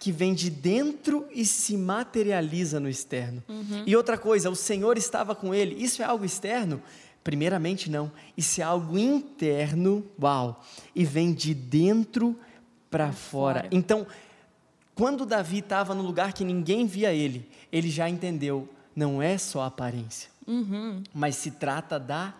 que 0.00 0.10
vem 0.10 0.34
de 0.34 0.50
dentro 0.50 1.26
e 1.30 1.46
se 1.46 1.76
materializa 1.76 2.80
no 2.80 2.88
externo. 2.88 3.42
Uhum. 3.48 3.84
E 3.86 3.94
outra 3.94 4.18
coisa, 4.18 4.50
o 4.50 4.56
Senhor 4.56 4.98
estava 4.98 5.32
com 5.32 5.54
ele. 5.54 5.80
Isso 5.82 6.02
é 6.02 6.04
algo 6.04 6.24
externo? 6.24 6.82
Primeiramente, 7.26 7.90
não. 7.90 8.12
Isso 8.36 8.60
é 8.60 8.62
algo 8.62 8.96
interno, 8.96 10.06
uau, 10.22 10.64
e 10.94 11.04
vem 11.04 11.34
de 11.34 11.52
dentro 11.54 12.38
para 12.88 13.10
fora. 13.10 13.62
fora. 13.62 13.68
Então, 13.72 14.06
quando 14.94 15.26
Davi 15.26 15.58
estava 15.58 15.92
no 15.92 16.04
lugar 16.04 16.32
que 16.32 16.44
ninguém 16.44 16.86
via 16.86 17.12
ele, 17.12 17.50
ele 17.72 17.90
já 17.90 18.08
entendeu, 18.08 18.68
não 18.94 19.20
é 19.20 19.36
só 19.38 19.64
aparência, 19.64 20.30
uhum. 20.46 21.02
mas 21.12 21.34
se 21.34 21.50
trata 21.50 21.98
da 21.98 22.32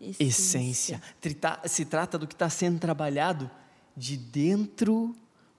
essência. 0.00 1.00
essência. 1.00 1.02
Se 1.66 1.84
trata 1.84 2.18
do 2.18 2.26
que 2.26 2.34
está 2.34 2.50
sendo 2.50 2.80
trabalhado 2.80 3.48
de 3.96 4.16
dentro 4.16 5.14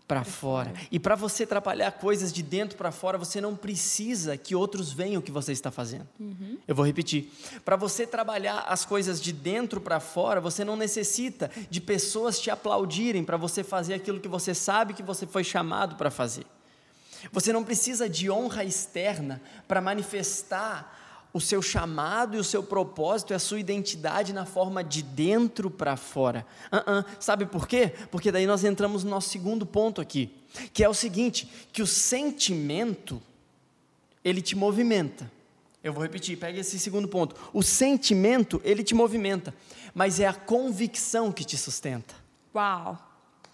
para 0.07 0.23
fora. 0.23 0.71
E 0.91 0.99
para 0.99 1.15
você 1.15 1.45
trabalhar 1.45 1.91
coisas 1.93 2.31
de 2.31 2.43
dentro 2.43 2.77
para 2.77 2.91
fora, 2.91 3.17
você 3.17 3.41
não 3.41 3.55
precisa 3.55 4.37
que 4.37 4.55
outros 4.55 4.91
vejam 4.91 5.19
o 5.19 5.21
que 5.21 5.31
você 5.31 5.51
está 5.51 5.71
fazendo. 5.71 6.07
Uhum. 6.19 6.57
Eu 6.67 6.75
vou 6.75 6.85
repetir. 6.85 7.31
Para 7.63 7.75
você 7.75 8.05
trabalhar 8.05 8.65
as 8.67 8.85
coisas 8.85 9.19
de 9.19 9.33
dentro 9.33 9.81
para 9.81 9.99
fora, 9.99 10.39
você 10.39 10.63
não 10.63 10.75
necessita 10.75 11.49
de 11.69 11.81
pessoas 11.81 12.39
te 12.39 12.51
aplaudirem 12.51 13.23
para 13.23 13.37
você 13.37 13.63
fazer 13.63 13.95
aquilo 13.95 14.19
que 14.19 14.27
você 14.27 14.53
sabe 14.53 14.93
que 14.93 15.03
você 15.03 15.25
foi 15.25 15.43
chamado 15.43 15.95
para 15.95 16.11
fazer. 16.11 16.45
Você 17.31 17.51
não 17.51 17.63
precisa 17.63 18.07
de 18.07 18.29
honra 18.29 18.63
externa 18.63 19.41
para 19.67 19.81
manifestar 19.81 21.04
o 21.35 21.41
seu 21.41 21.61
chamado 21.61 22.37
e 22.37 22.39
o 22.39 22.43
seu 22.45 22.63
propósito 22.63 23.33
e 23.33 23.35
a 23.35 23.39
sua 23.39 23.59
identidade 23.59 24.31
na 24.31 24.45
forma 24.45 24.81
de 24.81 25.03
dentro 25.03 25.69
para 25.69 25.97
fora. 25.97 26.47
Uh 26.71 26.77
-uh. 26.77 27.05
Sabe 27.19 27.45
por 27.45 27.67
quê? 27.67 27.91
Porque 28.09 28.31
daí 28.31 28.47
nós 28.47 28.63
entramos 28.63 29.03
no 29.03 29.09
nosso 29.09 29.27
segundo 29.27 29.65
ponto 29.65 29.99
aqui, 29.99 30.33
que 30.71 30.81
é 30.81 30.87
o 30.87 30.93
seguinte, 30.93 31.45
que 31.73 31.81
o 31.81 31.85
sentimento 31.85 33.21
ele 34.23 34.41
te 34.41 34.55
movimenta. 34.55 35.29
Eu 35.83 35.91
vou 35.91 36.03
repetir, 36.03 36.37
pega 36.37 36.61
esse 36.61 36.79
segundo 36.79 37.05
ponto. 37.05 37.35
O 37.51 37.61
sentimento, 37.61 38.61
ele 38.63 38.81
te 38.81 38.95
movimenta, 38.95 39.53
mas 39.93 40.21
é 40.21 40.27
a 40.27 40.33
convicção 40.33 41.33
que 41.33 41.43
te 41.43 41.57
sustenta. 41.57 42.15
Uau. 42.55 42.97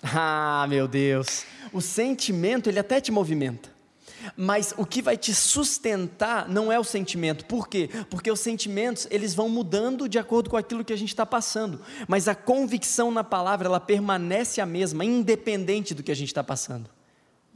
Ah, 0.03 0.67
meu 0.69 0.87
Deus. 0.87 1.45
O 1.73 1.81
sentimento, 1.81 2.69
ele 2.69 2.77
até 2.77 3.01
te 3.01 3.11
movimenta. 3.11 3.71
Mas 4.35 4.73
o 4.77 4.85
que 4.85 5.01
vai 5.01 5.17
te 5.17 5.33
sustentar 5.33 6.47
não 6.47 6.71
é 6.71 6.79
o 6.79 6.83
sentimento. 6.83 7.45
Por 7.45 7.67
quê? 7.67 7.89
Porque 8.09 8.31
os 8.31 8.39
sentimentos, 8.39 9.07
eles 9.09 9.33
vão 9.33 9.49
mudando 9.49 10.07
de 10.07 10.19
acordo 10.19 10.49
com 10.49 10.57
aquilo 10.57 10.83
que 10.83 10.93
a 10.93 10.97
gente 10.97 11.09
está 11.09 11.25
passando. 11.25 11.81
Mas 12.07 12.27
a 12.27 12.35
convicção 12.35 13.11
na 13.11 13.23
palavra, 13.23 13.67
ela 13.67 13.79
permanece 13.79 14.61
a 14.61 14.65
mesma, 14.65 15.05
independente 15.05 15.93
do 15.93 16.03
que 16.03 16.11
a 16.11 16.15
gente 16.15 16.29
está 16.29 16.43
passando. 16.43 16.89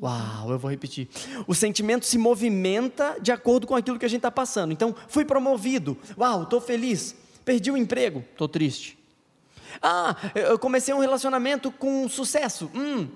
Uau, 0.01 0.51
eu 0.51 0.59
vou 0.59 0.69
repetir. 0.69 1.07
O 1.47 1.55
sentimento 1.55 2.05
se 2.05 2.17
movimenta 2.17 3.17
de 3.21 3.31
acordo 3.31 3.65
com 3.65 3.75
aquilo 3.75 3.97
que 3.97 4.05
a 4.05 4.09
gente 4.09 4.19
está 4.19 4.31
passando. 4.31 4.73
Então, 4.73 4.93
fui 5.07 5.23
promovido. 5.23 5.97
Uau, 6.17 6.43
estou 6.43 6.59
feliz. 6.59 7.15
Perdi 7.45 7.71
o 7.71 7.77
emprego. 7.77 8.23
Estou 8.31 8.49
triste. 8.49 8.97
Ah, 9.81 10.15
eu 10.33 10.59
comecei 10.59 10.93
um 10.93 10.99
relacionamento 10.99 11.71
com 11.71 12.07
sucesso. 12.09 12.69
Hum, 12.73 13.07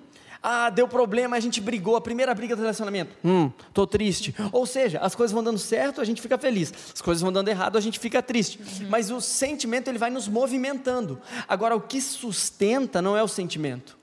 ah, 0.41 0.69
deu 0.69 0.87
problema, 0.87 1.35
a 1.35 1.39
gente 1.39 1.59
brigou, 1.59 1.95
a 1.95 2.01
primeira 2.01 2.33
briga 2.33 2.55
do 2.55 2.61
relacionamento. 2.61 3.11
Hum, 3.23 3.51
tô 3.73 3.85
triste. 3.85 4.33
Ou 4.51 4.65
seja, 4.65 4.99
as 4.99 5.13
coisas 5.13 5.33
vão 5.33 5.43
dando 5.43 5.59
certo, 5.59 5.99
a 5.99 6.05
gente 6.05 6.21
fica 6.21 6.37
feliz. 6.37 6.73
As 6.93 7.01
coisas 7.01 7.21
vão 7.21 7.31
dando 7.31 7.49
errado, 7.49 7.77
a 7.77 7.81
gente 7.81 7.99
fica 7.99 8.21
triste. 8.21 8.59
Uhum. 8.59 8.89
Mas 8.89 9.11
o 9.11 9.19
sentimento 9.19 9.89
ele 9.89 9.97
vai 9.97 10.09
nos 10.09 10.27
movimentando. 10.27 11.19
Agora, 11.47 11.75
o 11.75 11.81
que 11.81 11.99
sustenta 11.99 13.01
não 13.01 13.17
é 13.17 13.23
o 13.23 13.27
sentimento. 13.27 13.98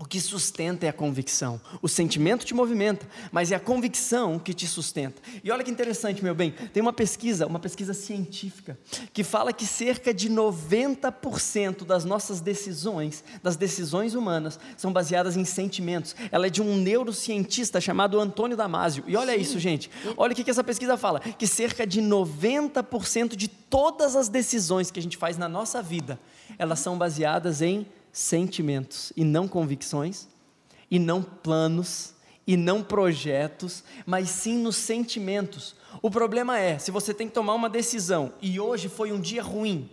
O 0.00 0.06
que 0.06 0.18
sustenta 0.18 0.86
é 0.86 0.88
a 0.88 0.94
convicção. 0.94 1.60
O 1.82 1.86
sentimento 1.88 2.46
te 2.46 2.54
movimenta, 2.54 3.06
mas 3.30 3.52
é 3.52 3.54
a 3.54 3.60
convicção 3.60 4.38
que 4.38 4.54
te 4.54 4.66
sustenta. 4.66 5.20
E 5.44 5.50
olha 5.52 5.62
que 5.62 5.70
interessante, 5.70 6.24
meu 6.24 6.34
bem, 6.34 6.52
tem 6.72 6.80
uma 6.80 6.92
pesquisa, 6.92 7.46
uma 7.46 7.58
pesquisa 7.58 7.92
científica, 7.92 8.78
que 9.12 9.22
fala 9.22 9.52
que 9.52 9.66
cerca 9.66 10.14
de 10.14 10.30
90% 10.30 11.84
das 11.84 12.06
nossas 12.06 12.40
decisões, 12.40 13.22
das 13.42 13.56
decisões 13.56 14.14
humanas, 14.14 14.58
são 14.74 14.90
baseadas 14.90 15.36
em 15.36 15.44
sentimentos. 15.44 16.16
Ela 16.32 16.46
é 16.46 16.50
de 16.50 16.62
um 16.62 16.78
neurocientista 16.78 17.78
chamado 17.78 18.18
Antônio 18.18 18.56
Damasio. 18.56 19.04
E 19.06 19.14
olha 19.16 19.34
Sim. 19.34 19.40
isso, 19.40 19.58
gente. 19.58 19.90
Olha 20.16 20.32
o 20.32 20.34
que 20.34 20.50
essa 20.50 20.64
pesquisa 20.64 20.96
fala: 20.96 21.20
que 21.20 21.46
cerca 21.46 21.86
de 21.86 22.00
90% 22.00 23.36
de 23.36 23.48
todas 23.48 24.16
as 24.16 24.30
decisões 24.30 24.90
que 24.90 24.98
a 24.98 25.02
gente 25.02 25.18
faz 25.18 25.36
na 25.36 25.46
nossa 25.46 25.82
vida, 25.82 26.18
elas 26.58 26.78
são 26.78 26.96
baseadas 26.96 27.60
em 27.60 27.80
sentimentos 27.80 27.99
e 29.16 29.24
não 29.24 29.46
convicções, 29.46 30.28
e 30.90 30.98
não 30.98 31.22
planos, 31.22 32.14
e 32.46 32.56
não 32.56 32.82
projetos, 32.82 33.84
mas 34.04 34.28
sim 34.28 34.58
nos 34.58 34.76
sentimentos. 34.76 35.76
O 36.02 36.10
problema 36.10 36.58
é, 36.58 36.78
se 36.78 36.90
você 36.90 37.14
tem 37.14 37.28
que 37.28 37.34
tomar 37.34 37.54
uma 37.54 37.70
decisão 37.70 38.32
e 38.42 38.58
hoje 38.58 38.88
foi 38.88 39.12
um 39.12 39.20
dia 39.20 39.42
ruim, 39.42 39.88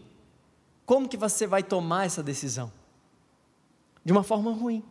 como 0.85 1.07
que 1.07 1.17
você 1.17 1.45
vai 1.45 1.61
tomar 1.61 2.05
essa 2.05 2.23
decisão? 2.23 2.71
De 4.03 4.11
uma 4.11 4.23
forma 4.23 4.51
ruim. 4.51 4.83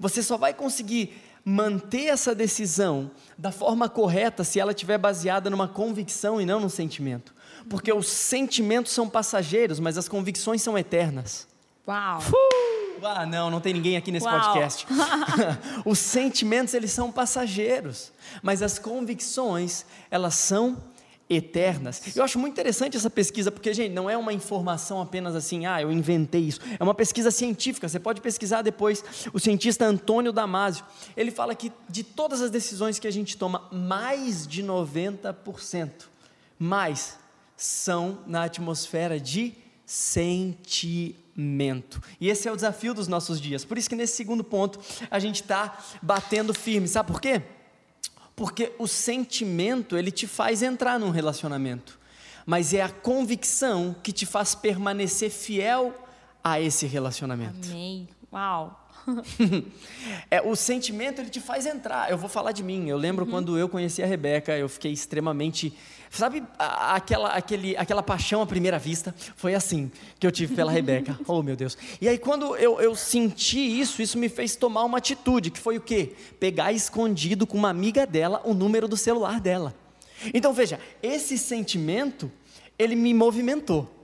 Você 0.00 0.22
só 0.22 0.36
vai 0.36 0.52
conseguir 0.54 1.14
manter 1.44 2.06
essa 2.06 2.34
decisão 2.34 3.10
da 3.38 3.52
forma 3.52 3.88
correta 3.88 4.42
se 4.42 4.58
ela 4.58 4.72
estiver 4.72 4.98
baseada 4.98 5.48
numa 5.48 5.68
convicção 5.68 6.40
e 6.40 6.46
não 6.46 6.58
num 6.58 6.68
sentimento. 6.68 7.32
Porque 7.68 7.92
os 7.92 8.08
sentimentos 8.08 8.92
são 8.92 9.08
passageiros, 9.08 9.78
mas 9.78 9.96
as 9.96 10.08
convicções 10.08 10.60
são 10.60 10.76
eternas. 10.76 11.46
Uau! 11.86 12.20
Uh! 12.20 12.76
Ah, 13.04 13.26
não, 13.26 13.50
não 13.50 13.60
tem 13.60 13.72
ninguém 13.72 13.96
aqui 13.96 14.10
nesse 14.10 14.26
Uau. 14.26 14.40
podcast. 14.40 14.86
os 15.84 15.98
sentimentos, 15.98 16.74
eles 16.74 16.90
são 16.90 17.12
passageiros, 17.12 18.12
mas 18.42 18.62
as 18.62 18.78
convicções, 18.78 19.84
elas 20.10 20.34
são 20.34 20.82
eternas. 21.28 22.16
Eu 22.16 22.24
acho 22.24 22.38
muito 22.38 22.54
interessante 22.54 22.96
essa 22.96 23.10
pesquisa, 23.10 23.50
porque, 23.50 23.74
gente, 23.74 23.92
não 23.92 24.08
é 24.08 24.16
uma 24.16 24.32
informação 24.32 25.00
apenas 25.00 25.34
assim, 25.34 25.66
ah, 25.66 25.82
eu 25.82 25.92
inventei 25.92 26.42
isso. 26.42 26.60
É 26.78 26.82
uma 26.82 26.94
pesquisa 26.94 27.30
científica, 27.30 27.88
você 27.88 27.98
pode 27.98 28.20
pesquisar 28.20 28.62
depois. 28.62 29.04
O 29.32 29.38
cientista 29.38 29.84
Antônio 29.84 30.32
Damasio, 30.32 30.84
ele 31.16 31.30
fala 31.30 31.54
que 31.54 31.72
de 31.88 32.02
todas 32.02 32.40
as 32.40 32.50
decisões 32.50 32.98
que 32.98 33.06
a 33.06 33.10
gente 33.10 33.36
toma, 33.36 33.68
mais 33.72 34.46
de 34.46 34.62
90%, 34.62 35.90
mais, 36.58 37.18
são 37.56 38.18
na 38.26 38.44
atmosfera 38.44 39.18
de 39.18 39.54
sentimento. 39.84 41.25
E 42.20 42.28
esse 42.28 42.48
é 42.48 42.52
o 42.52 42.56
desafio 42.56 42.94
dos 42.94 43.08
nossos 43.08 43.40
dias. 43.40 43.64
Por 43.64 43.76
isso 43.76 43.88
que 43.88 43.96
nesse 43.96 44.16
segundo 44.16 44.42
ponto 44.42 44.80
a 45.10 45.18
gente 45.18 45.42
está 45.42 45.78
batendo 46.00 46.54
firme. 46.54 46.88
Sabe 46.88 47.12
por 47.12 47.20
quê? 47.20 47.42
Porque 48.34 48.72
o 48.78 48.86
sentimento 48.86 49.96
ele 49.96 50.10
te 50.10 50.26
faz 50.26 50.62
entrar 50.62 50.98
num 50.98 51.10
relacionamento, 51.10 51.98
mas 52.44 52.72
é 52.74 52.82
a 52.82 52.88
convicção 52.88 53.94
que 54.02 54.12
te 54.12 54.26
faz 54.26 54.54
permanecer 54.54 55.30
fiel 55.30 55.94
a 56.42 56.60
esse 56.60 56.86
relacionamento. 56.86 57.68
Amém. 57.68 58.08
Uau. 58.32 58.85
é, 60.30 60.40
o 60.42 60.56
sentimento 60.56 61.20
ele 61.20 61.30
te 61.30 61.40
faz 61.40 61.66
entrar. 61.66 62.10
Eu 62.10 62.18
vou 62.18 62.28
falar 62.28 62.52
de 62.52 62.62
mim. 62.62 62.88
Eu 62.88 62.96
lembro 62.96 63.26
quando 63.26 63.58
eu 63.58 63.68
conheci 63.68 64.02
a 64.02 64.06
Rebeca, 64.06 64.56
eu 64.56 64.68
fiquei 64.68 64.92
extremamente. 64.92 65.72
Sabe 66.10 66.42
aquela, 66.58 67.30
aquele, 67.30 67.76
aquela 67.76 68.02
paixão 68.02 68.42
à 68.42 68.46
primeira 68.46 68.78
vista? 68.78 69.14
Foi 69.36 69.54
assim 69.54 69.90
que 70.18 70.26
eu 70.26 70.32
tive 70.32 70.54
pela 70.54 70.70
Rebeca. 70.72 71.18
Oh, 71.26 71.42
meu 71.42 71.56
Deus. 71.56 71.76
E 72.00 72.08
aí, 72.08 72.18
quando 72.18 72.56
eu, 72.56 72.80
eu 72.80 72.94
senti 72.94 73.58
isso, 73.58 74.02
isso 74.02 74.18
me 74.18 74.28
fez 74.28 74.56
tomar 74.56 74.84
uma 74.84 74.98
atitude, 74.98 75.50
que 75.50 75.58
foi 75.58 75.76
o 75.76 75.80
quê? 75.80 76.14
Pegar 76.40 76.72
escondido 76.72 77.46
com 77.46 77.56
uma 77.56 77.70
amiga 77.70 78.06
dela 78.06 78.40
o 78.44 78.54
número 78.54 78.88
do 78.88 78.96
celular 78.96 79.40
dela. 79.40 79.74
Então, 80.32 80.52
veja, 80.52 80.80
esse 81.02 81.36
sentimento, 81.36 82.30
ele 82.78 82.96
me 82.96 83.12
movimentou. 83.12 83.95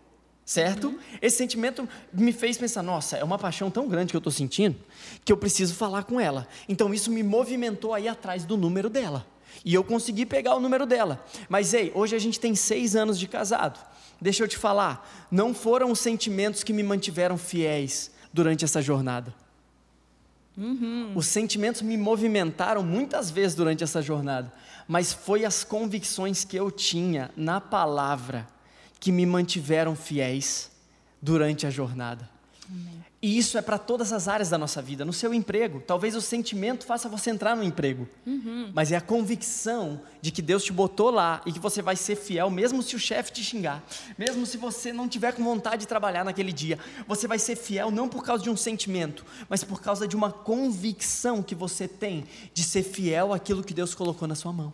Certo? 0.44 0.98
Esse 1.20 1.36
sentimento 1.36 1.88
me 2.12 2.32
fez 2.32 2.58
pensar: 2.58 2.82
nossa, 2.82 3.16
é 3.16 3.24
uma 3.24 3.38
paixão 3.38 3.70
tão 3.70 3.88
grande 3.88 4.10
que 4.10 4.16
eu 4.16 4.20
estou 4.20 4.32
sentindo 4.32 4.76
que 5.24 5.32
eu 5.32 5.36
preciso 5.36 5.74
falar 5.74 6.04
com 6.04 6.20
ela. 6.20 6.48
Então 6.68 6.92
isso 6.92 7.10
me 7.10 7.22
movimentou 7.22 7.94
aí 7.94 8.08
atrás 8.08 8.44
do 8.44 8.56
número 8.56 8.90
dela. 8.90 9.26
E 9.64 9.72
eu 9.74 9.84
consegui 9.84 10.26
pegar 10.26 10.56
o 10.56 10.60
número 10.60 10.86
dela. 10.86 11.24
Mas 11.48 11.72
ei, 11.74 11.92
hoje 11.94 12.16
a 12.16 12.18
gente 12.18 12.40
tem 12.40 12.54
seis 12.54 12.96
anos 12.96 13.18
de 13.18 13.28
casado. 13.28 13.78
Deixa 14.20 14.42
eu 14.42 14.48
te 14.48 14.56
falar: 14.56 15.08
não 15.30 15.54
foram 15.54 15.92
os 15.92 16.00
sentimentos 16.00 16.64
que 16.64 16.72
me 16.72 16.82
mantiveram 16.82 17.38
fiéis 17.38 18.10
durante 18.32 18.64
essa 18.64 18.82
jornada. 18.82 19.32
Os 21.14 21.26
sentimentos 21.28 21.82
me 21.82 21.96
movimentaram 21.96 22.82
muitas 22.82 23.30
vezes 23.30 23.54
durante 23.54 23.82
essa 23.82 24.02
jornada, 24.02 24.52
mas 24.86 25.12
foi 25.12 25.44
as 25.44 25.64
convicções 25.64 26.44
que 26.44 26.56
eu 26.56 26.70
tinha 26.70 27.30
na 27.36 27.60
palavra 27.60 28.46
que 29.02 29.10
me 29.10 29.26
mantiveram 29.26 29.96
fiéis 29.96 30.70
durante 31.20 31.66
a 31.66 31.70
jornada. 31.70 32.30
E 33.20 33.36
isso 33.36 33.58
é 33.58 33.62
para 33.62 33.76
todas 33.76 34.12
as 34.12 34.28
áreas 34.28 34.48
da 34.48 34.56
nossa 34.56 34.80
vida. 34.80 35.04
No 35.04 35.12
seu 35.12 35.34
emprego, 35.34 35.82
talvez 35.84 36.14
o 36.14 36.20
sentimento 36.20 36.86
faça 36.86 37.08
você 37.08 37.30
entrar 37.30 37.56
no 37.56 37.64
emprego, 37.64 38.08
mas 38.72 38.92
é 38.92 38.96
a 38.96 39.00
convicção 39.00 40.00
de 40.20 40.30
que 40.30 40.40
Deus 40.40 40.62
te 40.62 40.72
botou 40.72 41.10
lá 41.10 41.42
e 41.44 41.52
que 41.52 41.58
você 41.58 41.82
vai 41.82 41.96
ser 41.96 42.14
fiel, 42.14 42.48
mesmo 42.48 42.80
se 42.80 42.94
o 42.94 42.98
chefe 42.98 43.32
te 43.32 43.42
xingar, 43.42 43.82
mesmo 44.16 44.46
se 44.46 44.56
você 44.56 44.92
não 44.92 45.08
tiver 45.08 45.32
com 45.32 45.42
vontade 45.42 45.78
de 45.78 45.88
trabalhar 45.88 46.24
naquele 46.24 46.52
dia. 46.52 46.78
Você 47.08 47.26
vai 47.26 47.40
ser 47.40 47.56
fiel 47.56 47.90
não 47.90 48.08
por 48.08 48.22
causa 48.22 48.44
de 48.44 48.50
um 48.50 48.56
sentimento, 48.56 49.26
mas 49.48 49.64
por 49.64 49.82
causa 49.82 50.06
de 50.06 50.14
uma 50.14 50.30
convicção 50.30 51.42
que 51.42 51.56
você 51.56 51.88
tem 51.88 52.24
de 52.54 52.62
ser 52.62 52.84
fiel 52.84 53.32
àquilo 53.32 53.64
que 53.64 53.74
Deus 53.74 53.96
colocou 53.96 54.28
na 54.28 54.36
sua 54.36 54.52
mão. 54.52 54.72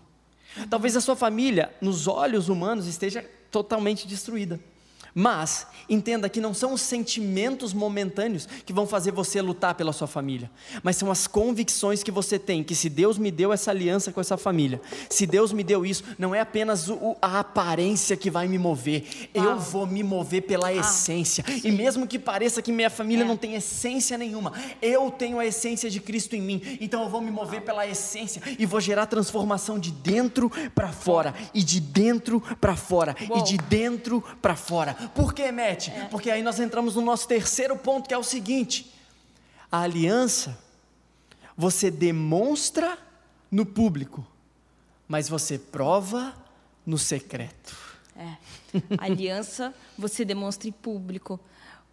Talvez 0.69 0.97
a 0.97 1.01
sua 1.01 1.17
família, 1.17 1.75
nos 1.81 2.07
olhos 2.07 2.51
humanos, 2.51 2.87
esteja 2.87 3.25
totalmente 3.51 4.07
destruída. 4.07 4.59
Mas 5.21 5.67
entenda 5.89 6.29
que 6.29 6.41
não 6.41 6.55
são 6.55 6.73
os 6.75 6.81
sentimentos 6.81 7.73
momentâneos 7.73 8.47
que 8.65 8.73
vão 8.73 8.87
fazer 8.87 9.11
você 9.11 9.43
lutar 9.43 9.75
pela 9.75 9.93
sua 9.93 10.07
família, 10.07 10.49
mas 10.81 10.95
são 10.95 11.11
as 11.11 11.27
convicções 11.27 12.05
que 12.05 12.11
você 12.13 12.39
tem 12.39 12.63
que 12.63 12.73
se 12.73 12.89
Deus 12.89 13.19
me 13.19 13.33
deu 13.33 13.53
essa 13.53 13.73
aliança 13.73 14.13
com 14.13 14.21
essa 14.21 14.37
família, 14.37 14.81
se 15.11 15.27
Deus 15.27 15.53
me 15.53 15.65
deu 15.65 15.85
isso, 15.85 16.05
não 16.17 16.33
é 16.33 16.41
apenas 16.41 16.89
o- 16.89 17.17
a 17.21 17.41
aparência 17.41 18.17
que 18.17 18.31
vai 18.31 18.47
me 18.47 18.59
mover, 18.59 19.29
eu 19.35 19.43
Uau. 19.43 19.59
vou 19.59 19.87
me 19.89 20.05
mover 20.05 20.43
pela 20.43 20.73
essência. 20.73 21.45
E 21.65 21.73
mesmo 21.73 22.07
que 22.07 22.17
pareça 22.19 22.63
que 22.63 22.71
minha 22.71 22.89
família 22.91 23.25
É. 23.25 23.27
não 23.27 23.37
tem 23.37 23.57
essência 23.57 24.17
nenhuma, 24.17 24.53
eu 24.81 25.11
tenho 25.11 25.41
a 25.41 25.47
essência 25.47 25.91
de 25.91 25.99
Cristo 25.99 26.37
em 26.37 26.41
mim. 26.43 26.63
Então 26.81 27.03
eu 27.03 27.09
vou 27.09 27.21
me 27.21 27.33
mover 27.33 27.63
pela 27.63 27.85
essência 27.89 28.41
e 28.57 28.65
vou 28.65 28.81
gerar 28.81 29.07
transformação 29.07 29.81
de 29.81 29.91
dentro 29.91 30.49
para 30.77 30.93
fora 30.93 31.35
e 31.53 31.65
de 31.65 31.81
dentro 31.81 32.41
para 32.61 32.77
fora 32.77 33.17
e 33.21 33.33
Uou. 33.33 33.43
de 33.43 33.57
dentro 33.57 34.23
para 34.41 34.55
fora. 34.55 35.08
Por 35.15 35.35
que, 35.35 35.51
Matt? 35.51 35.89
Porque 36.11 36.31
aí 36.31 36.43
nós 36.43 36.59
entramos 36.59 36.95
no 36.95 37.03
nosso 37.03 37.27
terceiro 37.29 37.77
ponto, 37.77 38.09
que 38.09 38.15
é 38.15 38.19
o 38.19 38.23
seguinte: 38.23 38.93
a 39.71 39.81
aliança 39.81 40.59
você 41.57 41.91
demonstra 41.91 42.99
no 43.51 43.67
público, 43.67 44.27
mas 45.07 45.29
você 45.29 45.59
prova 45.59 46.35
no 46.87 46.99
secreto. 46.99 47.77
É. 48.17 48.37
Aliança 48.99 49.75
você 49.97 50.25
demonstra 50.25 50.69
em 50.69 50.73
público, 50.73 51.39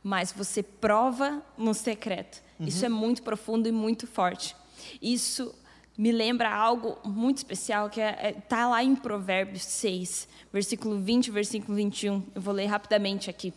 mas 0.03 0.31
você 0.31 0.61
prova 0.63 1.41
no 1.57 1.73
secreto. 1.73 2.43
Isso 2.59 2.85
é 2.85 2.89
muito 2.89 3.21
profundo 3.21 3.67
e 3.67 3.71
muito 3.71 4.07
forte. 4.07 4.55
Isso 5.01 5.53
me 5.97 6.11
lembra 6.11 6.53
algo 6.53 6.97
muito 7.03 7.37
especial 7.37 7.89
que 7.89 8.01
está 8.01 8.21
é, 8.21 8.31
tá 8.33 8.67
lá 8.67 8.83
em 8.83 8.95
Provérbios 8.95 9.63
6, 9.63 10.27
versículo 10.51 10.99
20 10.99 11.31
versículo 11.31 11.75
21. 11.75 12.23
Eu 12.33 12.41
vou 12.41 12.53
ler 12.53 12.65
rapidamente 12.65 13.29
aqui. 13.29 13.53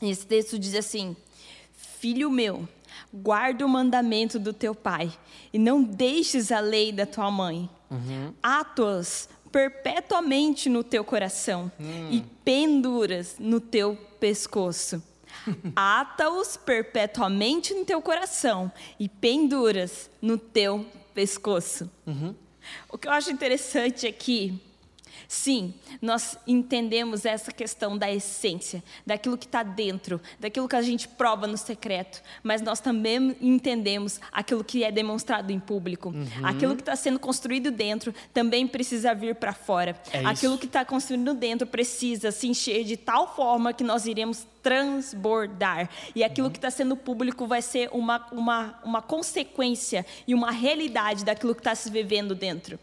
Esse 0.00 0.26
texto 0.26 0.58
diz 0.58 0.74
assim: 0.74 1.16
Filho 1.72 2.30
meu, 2.30 2.68
guarda 3.12 3.64
o 3.64 3.68
mandamento 3.68 4.38
do 4.38 4.52
teu 4.52 4.74
pai 4.74 5.12
e 5.52 5.58
não 5.58 5.82
deixes 5.82 6.52
a 6.52 6.60
lei 6.60 6.92
da 6.92 7.06
tua 7.06 7.30
mãe. 7.30 7.68
Atos 8.42 9.28
perpetuamente 9.50 10.68
no 10.68 10.84
teu 10.84 11.02
coração 11.04 11.70
e 12.10 12.22
penduras 12.44 13.36
no 13.38 13.60
teu 13.60 13.96
pescoço. 14.20 15.02
Ata-os 15.74 16.56
perpetuamente 16.56 17.72
no 17.74 17.84
teu 17.84 18.02
coração 18.02 18.70
e 18.98 19.08
penduras 19.08 20.10
no 20.20 20.36
teu 20.36 20.84
pescoço. 21.16 21.90
O 22.90 22.98
que 22.98 23.08
eu 23.08 23.12
acho 23.12 23.30
interessante 23.30 24.06
aqui 24.06 24.60
Sim, 25.28 25.74
nós 26.00 26.38
entendemos 26.46 27.24
essa 27.24 27.50
questão 27.50 27.98
da 27.98 28.10
essência, 28.10 28.82
daquilo 29.04 29.36
que 29.36 29.46
está 29.46 29.62
dentro, 29.62 30.20
daquilo 30.38 30.68
que 30.68 30.76
a 30.76 30.82
gente 30.82 31.08
prova 31.08 31.46
no 31.46 31.56
secreto, 31.56 32.22
mas 32.42 32.62
nós 32.62 32.80
também 32.80 33.36
entendemos 33.40 34.20
aquilo 34.30 34.62
que 34.62 34.84
é 34.84 34.92
demonstrado 34.92 35.52
em 35.52 35.58
público. 35.58 36.14
Aquilo 36.42 36.76
que 36.76 36.82
está 36.82 36.94
sendo 36.94 37.18
construído 37.18 37.70
dentro 37.70 38.14
também 38.32 38.66
precisa 38.66 39.14
vir 39.14 39.34
para 39.34 39.52
fora. 39.52 40.00
É 40.12 40.24
aquilo 40.24 40.58
que 40.58 40.66
está 40.66 40.84
construído 40.84 41.34
dentro 41.34 41.66
precisa 41.66 42.30
se 42.30 42.46
encher 42.46 42.84
de 42.84 42.96
tal 42.96 43.34
forma 43.34 43.72
que 43.72 43.84
nós 43.84 44.06
iremos 44.06 44.46
transbordar. 44.62 45.88
E 46.14 46.24
aquilo 46.24 46.50
que 46.50 46.58
está 46.58 46.70
sendo 46.70 46.96
público 46.96 47.46
vai 47.46 47.62
ser 47.62 47.88
uma, 47.92 48.26
uma, 48.32 48.78
uma 48.84 49.02
consequência 49.02 50.04
e 50.26 50.34
uma 50.34 50.50
realidade 50.50 51.24
daquilo 51.24 51.54
que 51.54 51.60
está 51.60 51.74
se 51.74 51.90
vivendo 51.90 52.34
dentro 52.34 52.78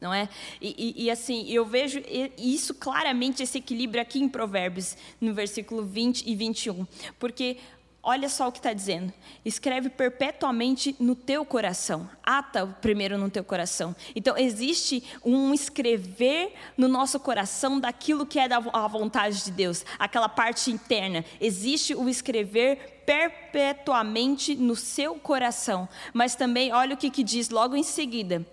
não 0.00 0.12
é? 0.14 0.28
E, 0.60 0.94
e- 0.96 1.04
e, 1.04 1.10
assim, 1.10 1.46
eu 1.50 1.64
vejo 1.66 2.00
isso 2.38 2.74
claramente, 2.74 3.42
esse 3.42 3.58
equilíbrio 3.58 4.00
aqui 4.00 4.18
em 4.20 4.28
Provérbios, 4.28 4.96
no 5.20 5.34
versículo 5.34 5.84
20 5.84 6.22
e 6.26 6.34
21. 6.34 6.86
Porque 7.18 7.58
olha 8.02 8.30
só 8.30 8.48
o 8.48 8.52
que 8.52 8.58
está 8.58 8.72
dizendo: 8.72 9.12
escreve 9.44 9.90
perpetuamente 9.90 10.96
no 10.98 11.14
teu 11.14 11.44
coração, 11.44 12.08
ata 12.22 12.66
primeiro 12.66 13.18
no 13.18 13.28
teu 13.28 13.44
coração. 13.44 13.94
Então, 14.16 14.38
existe 14.38 15.02
um 15.22 15.52
escrever 15.52 16.54
no 16.78 16.88
nosso 16.88 17.20
coração 17.20 17.78
daquilo 17.78 18.24
que 18.24 18.38
é 18.38 18.48
da 18.48 18.56
a 18.72 18.88
vontade 18.88 19.44
de 19.44 19.50
Deus, 19.50 19.84
aquela 19.98 20.28
parte 20.30 20.70
interna. 20.70 21.24
Existe 21.38 21.94
o 21.94 22.08
escrever 22.08 23.02
perpetuamente 23.04 24.54
no 24.54 24.76
seu 24.76 25.16
coração. 25.16 25.88
Mas 26.14 26.34
também, 26.34 26.72
olha 26.72 26.94
o 26.94 26.96
que, 26.96 27.10
que 27.10 27.22
diz 27.24 27.50
logo 27.50 27.76
em 27.76 27.82
seguida 27.82 28.46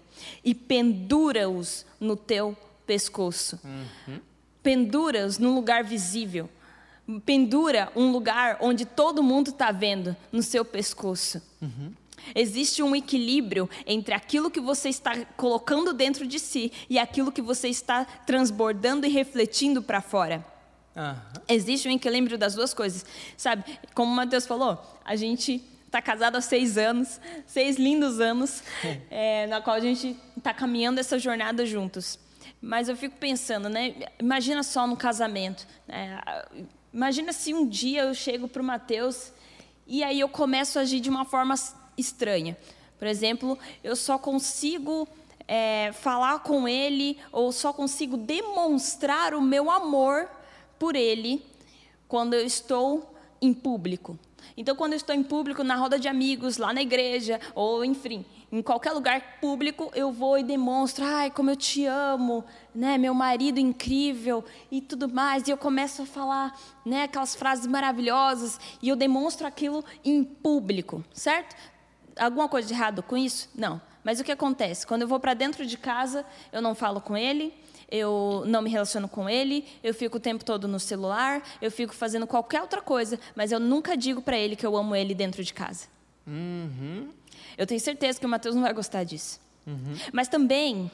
e 0.44 0.54
pendura-os 0.54 1.86
no 2.00 2.16
teu 2.16 2.56
pescoço. 2.86 3.60
Pendura-os 4.64 5.38
num 5.38 5.54
lugar 5.54 5.84
visível. 5.84 6.50
Pendura 7.26 7.92
um 7.96 8.12
lugar 8.12 8.58
onde 8.60 8.86
todo 8.86 9.24
mundo 9.24 9.50
está 9.50 9.72
vendo 9.72 10.16
no 10.32 10.44
seu 10.44 10.66
pescoço. 10.66 11.42
Existe 12.36 12.84
um 12.84 12.96
equilíbrio 12.96 13.70
entre 13.86 14.14
aquilo 14.14 14.52
que 14.52 14.60
você 14.60 14.90
está 14.90 15.26
colocando 15.38 15.94
dentro 15.94 16.28
de 16.28 16.40
si 16.40 16.72
e 16.90 17.00
aquilo 17.00 17.32
que 17.32 17.42
você 17.42 17.70
está 17.70 18.06
transbordando 18.06 19.06
e 19.06 19.10
refletindo 19.10 19.82
para 19.82 20.02
fora. 20.02 20.46
Uhum. 20.96 21.42
Existe 21.48 21.88
um 21.88 21.92
equilíbrio 21.92 22.38
das 22.38 22.56
duas 22.56 22.74
coisas. 22.74 23.06
Sabe, 23.38 23.64
como 23.94 24.12
o 24.12 24.16
Matheus 24.16 24.46
falou, 24.48 24.78
a 25.06 25.16
gente 25.16 25.64
está 25.88 26.02
casado 26.02 26.36
há 26.36 26.42
seis 26.42 26.78
anos, 26.78 27.20
seis 27.46 27.78
lindos 27.78 28.20
anos, 28.20 28.62
é, 29.10 29.48
na 29.48 29.62
qual 29.62 29.76
a 29.76 29.80
gente 29.80 30.16
está 30.38 30.54
caminhando 30.54 31.00
essa 31.00 31.18
jornada 31.18 31.66
juntos. 31.66 32.20
Mas 32.62 32.90
eu 32.90 32.96
fico 32.96 33.18
pensando, 33.18 33.70
né? 33.70 33.96
Imagina 34.20 34.64
só 34.64 34.86
no 34.86 34.96
casamento. 34.96 35.68
Né? 35.88 36.20
Imagina 36.94 37.32
se 37.32 37.54
um 37.54 37.68
dia 37.68 38.04
eu 38.04 38.14
chego 38.14 38.48
para 38.48 38.62
o 38.62 38.66
Matheus 38.66 39.32
e 39.86 40.04
aí 40.04 40.20
eu 40.20 40.30
começo 40.30 40.78
a 40.78 40.82
agir 40.82 41.00
de 41.00 41.10
uma 41.10 41.26
forma 41.26 41.56
estranha. 41.98 42.58
Por 42.98 43.08
exemplo, 43.08 43.58
eu 43.84 43.96
só 43.96 44.18
consigo 44.18 45.08
é, 45.48 45.92
falar 45.94 46.40
com 46.40 46.68
ele 46.68 47.18
ou 47.32 47.52
só 47.52 47.72
consigo 47.72 48.18
demonstrar 48.18 49.34
o 49.34 49.42
meu 49.42 49.70
amor 49.70 50.30
por 50.80 50.96
ele 50.96 51.46
quando 52.08 52.34
eu 52.34 52.46
estou 52.46 53.16
em 53.42 53.54
público. 53.54 54.18
Então, 54.58 54.76
quando 54.76 54.94
eu 54.94 54.98
estou 54.98 55.14
em 55.14 55.22
público, 55.22 55.64
na 55.64 55.76
roda 55.76 56.00
de 56.00 56.08
amigos, 56.08 56.58
lá 56.58 56.74
na 56.74 56.82
igreja, 56.82 57.40
ou 57.54 57.86
enfim, 57.86 58.26
em 58.52 58.60
qualquer 58.62 58.92
lugar 58.92 59.40
público, 59.40 59.92
eu 59.94 60.12
vou 60.12 60.36
e 60.40 60.44
demonstro, 60.44 61.06
ai, 61.06 61.30
como 61.30 61.52
eu 61.52 61.56
te 61.56 61.86
amo, 61.86 62.44
né, 62.74 62.98
meu 62.98 63.14
marido 63.14 63.60
incrível 63.60 64.44
e 64.72 64.82
tudo 64.82 65.08
mais, 65.08 65.48
e 65.48 65.52
eu 65.52 65.58
começo 65.58 66.02
a 66.02 66.06
falar, 66.08 66.60
né, 66.84 67.04
aquelas 67.04 67.36
frases 67.36 67.68
maravilhosas, 67.68 68.60
e 68.82 68.90
eu 68.90 68.96
demonstro 68.96 69.46
aquilo 69.46 69.86
em 70.04 70.24
público, 70.24 71.04
certo? 71.14 71.56
Alguma 72.18 72.50
coisa 72.50 72.68
de 72.68 72.74
errado 72.74 73.04
com 73.04 73.16
isso? 73.16 73.50
Não. 73.54 73.80
Mas 74.04 74.20
o 74.20 74.24
que 74.24 74.32
acontece? 74.32 74.88
Quando 74.88 75.04
eu 75.04 75.08
vou 75.08 75.20
para 75.20 75.34
dentro 75.36 75.66
de 75.66 75.78
casa, 75.78 76.26
eu 76.52 76.62
não 76.62 76.74
falo 76.74 77.00
com 77.00 77.16
ele, 77.16 77.54
eu 77.90 78.44
não 78.46 78.62
me 78.62 78.70
relaciono 78.70 79.08
com 79.08 79.30
ele, 79.30 79.66
eu 79.84 79.94
fico 79.94 80.18
o 80.18 80.20
tempo 80.20 80.44
todo 80.44 80.68
no 80.68 80.80
celular, 80.80 81.42
eu 81.62 81.72
fico 81.72 81.94
fazendo 81.94 82.28
qualquer 82.28 82.62
outra 82.62 82.82
coisa, 82.82 83.20
mas 83.36 83.52
eu 83.52 83.60
nunca 83.60 83.96
digo 83.96 84.22
para 84.22 84.38
ele 84.38 84.56
que 84.56 84.66
eu 84.66 84.76
amo 84.76 84.96
ele 84.96 85.16
dentro 85.16 85.44
de 85.44 85.54
casa. 85.54 85.88
Uhum. 86.26 87.10
Eu 87.58 87.66
tenho 87.66 87.80
certeza 87.80 88.20
que 88.20 88.26
o 88.26 88.30
Mateus 88.30 88.56
não 88.56 88.62
vai 88.62 88.74
gostar 88.74 89.04
disso. 89.04 89.40
Uhum. 89.66 89.96
Mas 90.12 90.28
também, 90.28 90.92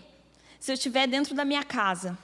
se 0.60 0.71
eu 0.71 0.73
estiver 0.73 1.08
dentro 1.08 1.36
da 1.36 1.43
minha 1.43 1.63
casa 1.63 2.17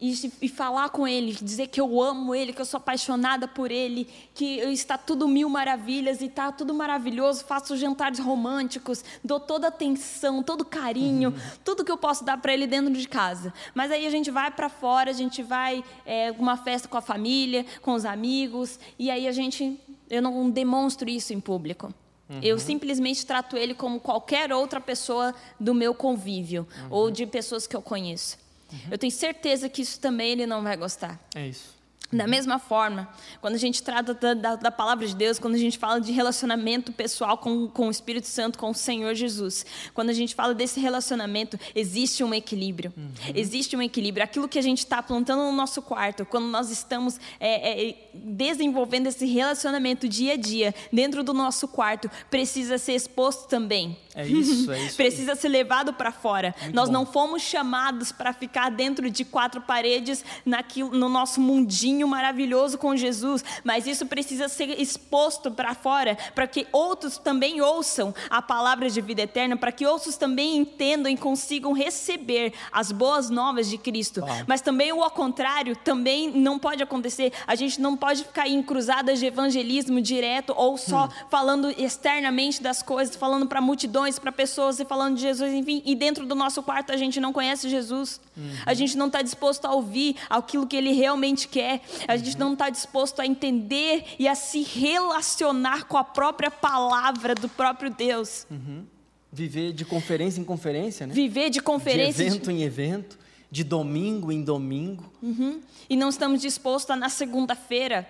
e, 0.00 0.32
e, 0.42 0.48
falar 0.48 0.90
com 0.90 1.06
ele, 1.06 1.32
dizer 1.32 1.68
que 1.68 1.80
eu 1.80 2.02
amo 2.02 2.34
ele, 2.34 2.52
que 2.52 2.60
eu 2.60 2.64
sou 2.64 2.78
apaixonada 2.78 3.46
por 3.46 3.70
ele, 3.70 4.08
que 4.34 4.56
está 4.72 4.98
tudo 4.98 5.26
mil 5.28 5.48
maravilhas 5.48 6.20
e 6.20 6.26
está 6.26 6.50
tudo 6.50 6.74
maravilhoso, 6.74 7.44
faço 7.44 7.76
jantares 7.76 8.18
românticos, 8.18 9.04
dou 9.22 9.38
toda 9.38 9.68
atenção, 9.68 10.42
todo 10.42 10.64
carinho, 10.64 11.30
uhum. 11.30 11.36
tudo 11.64 11.84
que 11.84 11.92
eu 11.92 11.96
posso 11.96 12.24
dar 12.24 12.36
para 12.38 12.52
ele 12.52 12.66
dentro 12.66 12.92
de 12.92 13.08
casa. 13.08 13.54
Mas 13.72 13.90
aí 13.90 14.06
a 14.06 14.10
gente 14.10 14.30
vai 14.30 14.50
para 14.50 14.68
fora, 14.68 15.10
a 15.10 15.14
gente 15.14 15.42
vai 15.42 15.82
é, 16.04 16.32
uma 16.32 16.56
festa 16.56 16.88
com 16.88 16.98
a 16.98 17.02
família, 17.02 17.64
com 17.80 17.94
os 17.94 18.04
amigos, 18.04 18.78
e 18.98 19.10
aí 19.10 19.28
a 19.28 19.32
gente, 19.32 19.80
eu 20.10 20.20
não 20.20 20.50
demonstro 20.50 21.08
isso 21.08 21.32
em 21.32 21.40
público. 21.40 21.94
Uhum. 22.28 22.40
Eu 22.42 22.58
simplesmente 22.58 23.24
trato 23.24 23.56
ele 23.56 23.74
como 23.74 24.00
qualquer 24.00 24.52
outra 24.52 24.80
pessoa 24.80 25.34
do 25.60 25.72
meu 25.72 25.94
convívio 25.94 26.66
uhum. 26.82 26.88
ou 26.90 27.10
de 27.10 27.26
pessoas 27.26 27.66
que 27.66 27.76
eu 27.76 27.82
conheço. 27.82 28.43
Uhum. 28.74 28.88
Eu 28.90 28.98
tenho 28.98 29.12
certeza 29.12 29.68
que 29.68 29.82
isso 29.82 30.00
também 30.00 30.32
ele 30.32 30.46
não 30.46 30.62
vai 30.62 30.76
gostar. 30.76 31.20
É 31.34 31.46
isso. 31.46 31.74
Da 32.12 32.26
mesma 32.26 32.58
forma, 32.58 33.08
quando 33.40 33.54
a 33.54 33.58
gente 33.58 33.82
trata 33.82 34.14
da, 34.14 34.34
da, 34.34 34.56
da, 34.56 34.70
palavra 34.70 35.06
de 35.06 35.16
Deus, 35.16 35.38
quando 35.38 35.54
a 35.54 35.58
gente 35.58 35.78
fala 35.78 36.00
de 36.00 36.12
relacionamento 36.12 36.92
pessoal 36.92 37.36
com, 37.36 37.66
com 37.66 37.88
o 37.88 37.90
Espírito 37.90 38.28
Santo, 38.28 38.58
com 38.58 38.70
o 38.70 38.74
Senhor 38.74 39.14
Jesus, 39.14 39.66
quando 39.92 40.10
a 40.10 40.12
gente 40.12 40.34
fala 40.34 40.54
desse 40.54 40.78
relacionamento, 40.78 41.58
existe 41.74 42.22
um 42.22 42.32
equilíbrio. 42.32 42.92
Uhum. 42.96 43.10
Existe 43.34 43.76
um 43.76 43.82
equilíbrio. 43.82 44.22
Aquilo 44.22 44.46
que 44.46 44.58
a 44.58 44.62
gente 44.62 44.78
está 44.78 45.02
plantando 45.02 45.42
no 45.42 45.52
nosso 45.52 45.82
quarto, 45.82 46.24
quando 46.24 46.46
nós 46.46 46.70
estamos 46.70 47.18
é, 47.40 47.88
é, 47.88 47.96
desenvolvendo 48.14 49.08
esse 49.08 49.26
relacionamento 49.26 50.08
dia 50.08 50.34
a 50.34 50.36
dia, 50.36 50.74
dentro 50.92 51.24
do 51.24 51.32
nosso 51.32 51.66
quarto, 51.66 52.08
precisa 52.30 52.78
ser 52.78 52.92
exposto 52.92 53.48
também. 53.48 53.96
É 54.14 54.24
isso, 54.26 54.70
é 54.70 54.78
isso. 54.86 54.96
precisa 54.96 55.34
ser 55.34 55.48
levado 55.48 55.92
para 55.92 56.12
fora. 56.12 56.54
Muito 56.60 56.74
nós 56.74 56.88
bom. 56.88 56.92
não 56.92 57.06
fomos 57.06 57.42
chamados 57.42 58.12
para 58.12 58.32
ficar 58.32 58.70
dentro 58.70 59.10
de 59.10 59.24
quatro 59.24 59.60
paredes 59.60 60.24
naquilo, 60.46 60.90
no 60.90 61.08
nosso 61.08 61.40
mundinho 61.40 61.93
maravilhoso 62.02 62.76
com 62.78 62.96
Jesus, 62.96 63.44
mas 63.62 63.86
isso 63.86 64.06
precisa 64.06 64.48
ser 64.48 64.80
exposto 64.80 65.50
para 65.50 65.74
fora, 65.74 66.18
para 66.34 66.46
que 66.46 66.66
outros 66.72 67.18
também 67.18 67.60
ouçam 67.60 68.12
a 68.28 68.42
palavra 68.42 68.90
de 68.90 69.00
vida 69.00 69.22
eterna, 69.22 69.56
para 69.56 69.70
que 69.70 69.86
outros 69.86 70.16
também 70.16 70.56
entendam 70.56 71.12
e 71.12 71.16
consigam 71.16 71.72
receber 71.72 72.52
as 72.72 72.90
boas 72.90 73.30
novas 73.30 73.68
de 73.68 73.78
Cristo. 73.78 74.24
Ah. 74.26 74.44
Mas 74.46 74.60
também 74.60 74.92
o 74.92 75.02
ao 75.02 75.10
contrário 75.10 75.76
também 75.76 76.30
não 76.30 76.58
pode 76.58 76.82
acontecer. 76.82 77.32
A 77.46 77.54
gente 77.54 77.80
não 77.80 77.96
pode 77.96 78.24
ficar 78.24 78.48
em 78.48 78.62
cruzadas 78.62 79.18
de 79.18 79.26
evangelismo 79.26 80.00
direto 80.00 80.54
ou 80.56 80.76
só 80.76 81.04
hum. 81.04 81.08
falando 81.30 81.70
externamente 81.70 82.62
das 82.62 82.82
coisas, 82.82 83.14
falando 83.14 83.46
para 83.46 83.60
multidões, 83.60 84.18
para 84.18 84.32
pessoas 84.32 84.80
e 84.80 84.84
falando 84.84 85.16
de 85.16 85.22
Jesus, 85.22 85.52
enfim, 85.52 85.82
e 85.84 85.94
dentro 85.94 86.26
do 86.26 86.34
nosso 86.34 86.62
quarto 86.62 86.92
a 86.92 86.96
gente 86.96 87.20
não 87.20 87.32
conhece 87.32 87.68
Jesus. 87.68 88.20
Uhum. 88.36 88.50
A 88.66 88.74
gente 88.74 88.96
não 88.96 89.06
está 89.06 89.22
disposto 89.22 89.66
a 89.66 89.72
ouvir 89.72 90.16
aquilo 90.28 90.66
que 90.66 90.76
ele 90.76 90.92
realmente 90.92 91.46
quer. 91.46 91.80
A 92.06 92.16
gente 92.16 92.38
não 92.38 92.52
está 92.52 92.70
disposto 92.70 93.20
a 93.20 93.26
entender 93.26 94.04
e 94.18 94.28
a 94.28 94.34
se 94.34 94.62
relacionar 94.62 95.84
com 95.84 95.96
a 95.96 96.04
própria 96.04 96.50
palavra 96.50 97.34
do 97.34 97.48
próprio 97.48 97.90
Deus. 97.90 98.46
Uhum. 98.50 98.84
Viver 99.32 99.72
de 99.72 99.84
conferência 99.84 100.40
em 100.40 100.44
conferência, 100.44 101.06
né? 101.06 101.14
Viver 101.14 101.50
de 101.50 101.60
conferência. 101.60 102.24
De 102.24 102.30
evento 102.30 102.50
em 102.50 102.62
evento, 102.62 103.18
de 103.50 103.64
domingo 103.64 104.30
em 104.30 104.42
domingo. 104.42 105.12
Uhum. 105.22 105.60
E 105.88 105.96
não 105.96 106.08
estamos 106.08 106.40
dispostos 106.40 106.90
a, 106.90 106.96
na 106.96 107.08
segunda-feira, 107.08 108.08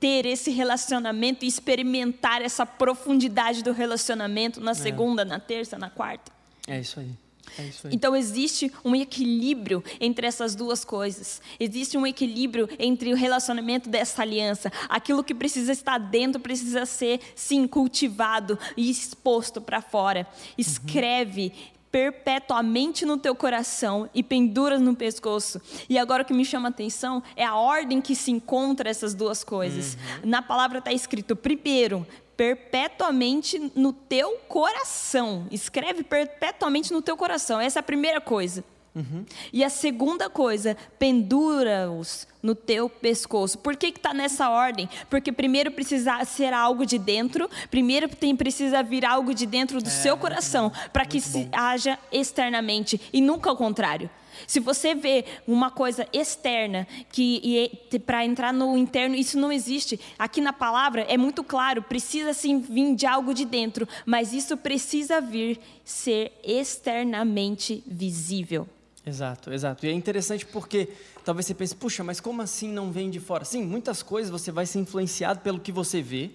ter 0.00 0.26
esse 0.26 0.50
relacionamento 0.50 1.44
e 1.44 1.48
experimentar 1.48 2.42
essa 2.42 2.64
profundidade 2.66 3.62
do 3.62 3.72
relacionamento 3.72 4.60
na 4.60 4.72
é. 4.72 4.74
segunda, 4.74 5.22
é. 5.22 5.24
na 5.24 5.38
terça, 5.38 5.78
na 5.78 5.90
quarta. 5.90 6.32
É 6.66 6.80
isso 6.80 7.00
aí. 7.00 7.10
É 7.58 7.70
então 7.90 8.16
existe 8.16 8.72
um 8.84 8.94
equilíbrio 8.94 9.82
entre 10.00 10.26
essas 10.26 10.54
duas 10.54 10.84
coisas. 10.84 11.40
Existe 11.58 11.96
um 11.96 12.06
equilíbrio 12.06 12.68
entre 12.78 13.12
o 13.12 13.16
relacionamento 13.16 13.88
dessa 13.88 14.22
aliança. 14.22 14.72
Aquilo 14.88 15.24
que 15.24 15.34
precisa 15.34 15.72
estar 15.72 15.98
dentro 15.98 16.40
precisa 16.40 16.86
ser, 16.86 17.20
sim, 17.34 17.66
cultivado 17.66 18.58
e 18.76 18.90
exposto 18.90 19.60
para 19.60 19.80
fora. 19.80 20.26
Escreve. 20.56 21.52
Uhum. 21.54 21.72
Perpetuamente 21.92 23.04
no 23.04 23.18
teu 23.18 23.34
coração 23.34 24.08
e 24.14 24.22
penduras 24.22 24.80
no 24.80 24.96
pescoço. 24.96 25.60
E 25.90 25.98
agora 25.98 26.22
o 26.22 26.24
que 26.24 26.32
me 26.32 26.42
chama 26.42 26.68
a 26.68 26.70
atenção 26.70 27.22
é 27.36 27.44
a 27.44 27.54
ordem 27.54 28.00
que 28.00 28.16
se 28.16 28.30
encontra 28.30 28.88
essas 28.88 29.12
duas 29.12 29.44
coisas. 29.44 29.98
Uhum. 30.22 30.30
Na 30.30 30.40
palavra 30.40 30.78
está 30.78 30.90
escrito: 30.90 31.36
primeiro, 31.36 32.06
perpetuamente 32.36 33.72
no 33.74 33.92
teu 33.92 34.38
coração. 34.48 35.46
Escreve 35.50 36.02
perpetuamente 36.02 36.92
no 36.92 37.02
teu 37.02 37.16
coração. 37.16 37.60
Essa 37.60 37.78
é 37.78 37.80
a 37.80 37.84
primeira 37.84 38.20
coisa. 38.20 38.64
Uhum. 38.94 39.24
E 39.52 39.64
a 39.64 39.70
segunda 39.70 40.28
coisa, 40.28 40.76
pendura-os 40.98 42.26
no 42.42 42.54
teu 42.54 42.90
pescoço. 42.90 43.58
Por 43.58 43.74
que 43.74 43.86
está 43.86 44.12
nessa 44.12 44.50
ordem? 44.50 44.88
Porque 45.08 45.32
primeiro 45.32 45.70
precisa 45.70 46.22
ser 46.26 46.52
algo 46.52 46.84
de 46.84 46.98
dentro, 46.98 47.48
primeiro 47.70 48.06
tem, 48.08 48.36
precisa 48.36 48.82
vir 48.82 49.04
algo 49.04 49.32
de 49.32 49.46
dentro 49.46 49.80
do 49.80 49.88
é, 49.88 49.90
seu 49.90 50.16
coração, 50.16 50.70
para 50.92 51.06
que 51.06 51.20
se 51.20 51.48
haja 51.52 51.98
externamente, 52.10 53.00
e 53.12 53.22
nunca 53.22 53.48
ao 53.48 53.56
contrário. 53.56 54.10
Se 54.46 54.60
você 54.60 54.94
vê 54.94 55.24
uma 55.46 55.70
coisa 55.70 56.06
externa 56.12 56.86
que 57.10 57.70
para 58.06 58.24
entrar 58.24 58.52
no 58.52 58.76
interno, 58.76 59.14
isso 59.14 59.38
não 59.38 59.52
existe. 59.52 59.98
Aqui 60.18 60.40
na 60.40 60.52
palavra 60.52 61.02
é 61.02 61.16
muito 61.16 61.42
claro, 61.44 61.82
precisa 61.82 62.32
sim 62.32 62.60
vir 62.60 62.94
de 62.94 63.06
algo 63.06 63.32
de 63.34 63.44
dentro, 63.44 63.88
mas 64.06 64.32
isso 64.32 64.56
precisa 64.56 65.20
vir 65.20 65.58
ser 65.84 66.32
externamente 66.44 67.82
visível. 67.86 68.68
Exato, 69.04 69.52
exato. 69.52 69.84
E 69.84 69.88
é 69.88 69.92
interessante 69.92 70.46
porque 70.46 70.88
talvez 71.24 71.46
você 71.46 71.54
pense, 71.54 71.74
puxa, 71.74 72.04
mas 72.04 72.20
como 72.20 72.40
assim 72.40 72.68
não 72.68 72.92
vem 72.92 73.10
de 73.10 73.18
fora? 73.18 73.44
Sim, 73.44 73.64
muitas 73.64 74.00
coisas 74.02 74.30
você 74.30 74.52
vai 74.52 74.64
ser 74.64 74.78
influenciado 74.78 75.40
pelo 75.40 75.58
que 75.58 75.72
você 75.72 76.00
vê, 76.00 76.30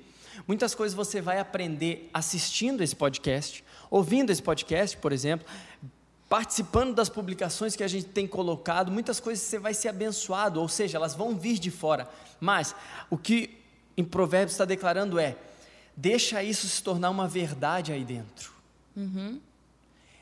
muitas 0.46 0.76
coisas 0.76 0.94
você 0.94 1.22
vai 1.22 1.40
aprender 1.40 2.10
assistindo 2.14 2.84
esse 2.84 2.96
podcast, 2.96 3.64
ouvindo 3.90 4.32
esse 4.32 4.44
podcast, 4.44 4.98
por 4.98 5.14
exemplo, 5.14 5.48
participando 6.30 6.94
das 6.94 7.10
publicações 7.10 7.76
que 7.76 7.84
a 7.84 7.88
gente 7.88 8.08
tem 8.08 8.28
colocado, 8.28 8.92
muitas 8.92 9.20
coisas 9.20 9.44
você 9.44 9.58
vai 9.58 9.74
ser 9.74 9.90
abençoado, 9.90 10.62
ou 10.62 10.68
seja, 10.68 10.98
elas 10.98 11.16
vão 11.16 11.36
vir 11.36 11.58
de 11.58 11.72
fora. 11.72 12.10
Mas 12.40 12.76
o 13.10 13.18
que 13.18 13.58
em 13.96 14.04
Provérbios 14.04 14.52
está 14.54 14.66
declarando 14.66 15.20
é: 15.20 15.36
deixa 15.96 16.44
isso 16.44 16.68
se 16.68 16.84
tornar 16.84 17.10
uma 17.10 17.28
verdade 17.28 17.92
aí 17.92 18.04
dentro. 18.04 18.52
Uhum. 18.96 19.40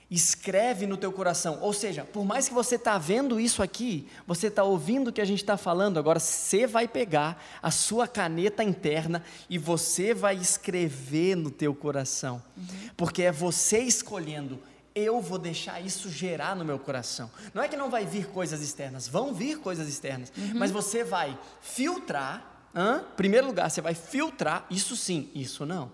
Escreve 0.09 0.85
no 0.85 0.97
teu 0.97 1.11
coração. 1.11 1.57
Ou 1.61 1.73
seja, 1.73 2.05
por 2.05 2.23
mais 2.23 2.47
que 2.47 2.53
você 2.53 2.75
está 2.75 2.95
vendo 2.99 3.39
isso 3.39 3.63
aqui, 3.63 4.07
você 4.27 4.47
está 4.47 4.63
ouvindo 4.63 5.07
o 5.07 5.11
que 5.11 5.19
a 5.19 5.25
gente 5.25 5.41
está 5.41 5.57
falando, 5.57 5.97
agora 5.97 6.19
você 6.19 6.67
vai 6.67 6.87
pegar 6.87 7.43
a 7.61 7.71
sua 7.71 8.07
caneta 8.07 8.63
interna 8.63 9.23
e 9.49 9.57
você 9.57 10.13
vai 10.13 10.35
escrever 10.35 11.35
no 11.35 11.49
teu 11.49 11.73
coração. 11.73 12.41
Uhum. 12.55 12.89
Porque 12.95 13.23
é 13.23 13.31
você 13.31 13.79
escolhendo 13.79 14.59
eu 14.95 15.19
vou 15.19 15.37
deixar 15.37 15.81
isso 15.81 16.09
gerar 16.09 16.55
no 16.55 16.63
meu 16.63 16.79
coração. 16.79 17.29
Não 17.53 17.61
é 17.61 17.67
que 17.67 17.75
não 17.75 17.89
vai 17.89 18.05
vir 18.05 18.27
coisas 18.27 18.61
externas, 18.61 19.07
vão 19.07 19.33
vir 19.33 19.59
coisas 19.59 19.89
externas, 19.89 20.31
uhum. 20.37 20.53
mas 20.55 20.71
você 20.71 21.03
vai 21.03 21.37
filtrar. 21.61 22.69
Hein? 22.73 23.03
Primeiro 23.17 23.47
lugar, 23.47 23.69
você 23.69 23.81
vai 23.81 23.93
filtrar 23.93 24.65
isso 24.69 24.95
sim, 24.95 25.29
isso 25.35 25.65
não. 25.65 25.91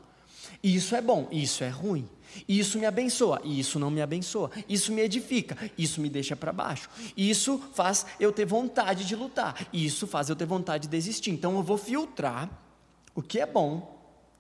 Isso 0.63 0.95
é 0.95 1.01
bom, 1.01 1.27
isso 1.31 1.63
é 1.63 1.69
ruim. 1.69 2.07
Isso 2.47 2.77
me 2.79 2.85
abençoa, 2.85 3.41
isso 3.43 3.79
não 3.79 3.89
me 3.89 4.01
abençoa. 4.01 4.51
Isso 4.69 4.91
me 4.93 5.01
edifica, 5.01 5.57
isso 5.77 5.99
me 5.99 6.09
deixa 6.09 6.35
para 6.35 6.53
baixo. 6.53 6.89
Isso 7.17 7.59
faz 7.73 8.05
eu 8.19 8.31
ter 8.31 8.45
vontade 8.45 9.03
de 9.03 9.15
lutar, 9.15 9.67
isso 9.73 10.05
faz 10.05 10.29
eu 10.29 10.35
ter 10.35 10.45
vontade 10.45 10.83
de 10.83 10.89
desistir. 10.89 11.31
Então 11.31 11.55
eu 11.57 11.63
vou 11.63 11.77
filtrar 11.77 12.49
o 13.15 13.21
que 13.21 13.39
é 13.39 13.45
bom 13.45 13.99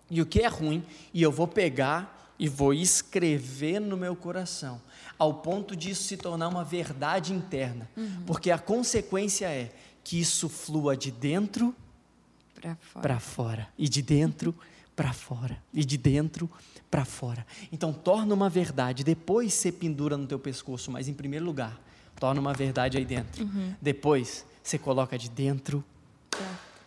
e 0.09 0.21
o 0.21 0.25
que 0.25 0.41
é 0.41 0.47
ruim 0.47 0.83
e 1.13 1.21
eu 1.21 1.31
vou 1.31 1.47
pegar 1.47 2.20
e 2.41 2.49
vou 2.49 2.73
escrever 2.73 3.79
no 3.79 3.95
meu 3.95 4.15
coração, 4.15 4.81
ao 5.15 5.31
ponto 5.31 5.75
de 5.75 5.91
isso 5.91 6.05
se 6.05 6.17
tornar 6.17 6.47
uma 6.47 6.63
verdade 6.63 7.31
interna, 7.33 7.87
uhum. 7.95 8.23
porque 8.25 8.49
a 8.49 8.57
consequência 8.57 9.45
é 9.45 9.71
que 10.03 10.19
isso 10.19 10.49
flua 10.49 10.97
de 10.97 11.11
dentro 11.11 11.75
para 12.59 12.75
fora. 12.75 13.19
fora, 13.19 13.69
e 13.77 13.87
de 13.87 14.01
dentro 14.01 14.55
para 14.95 15.13
fora, 15.13 15.55
e 15.71 15.85
de 15.85 15.99
dentro 15.99 16.49
para 16.89 17.05
fora. 17.05 17.45
Então, 17.71 17.93
torna 17.93 18.33
uma 18.33 18.49
verdade, 18.49 19.03
depois 19.03 19.53
você 19.53 19.71
pendura 19.71 20.17
no 20.17 20.25
teu 20.25 20.39
pescoço, 20.39 20.89
mas 20.89 21.07
em 21.07 21.13
primeiro 21.13 21.45
lugar, 21.45 21.79
torna 22.19 22.41
uma 22.41 22.55
verdade 22.55 22.97
aí 22.97 23.05
dentro. 23.05 23.43
Uhum. 23.43 23.75
Depois, 23.79 24.47
você 24.63 24.79
coloca 24.79 25.15
de 25.15 25.29
dentro 25.29 25.83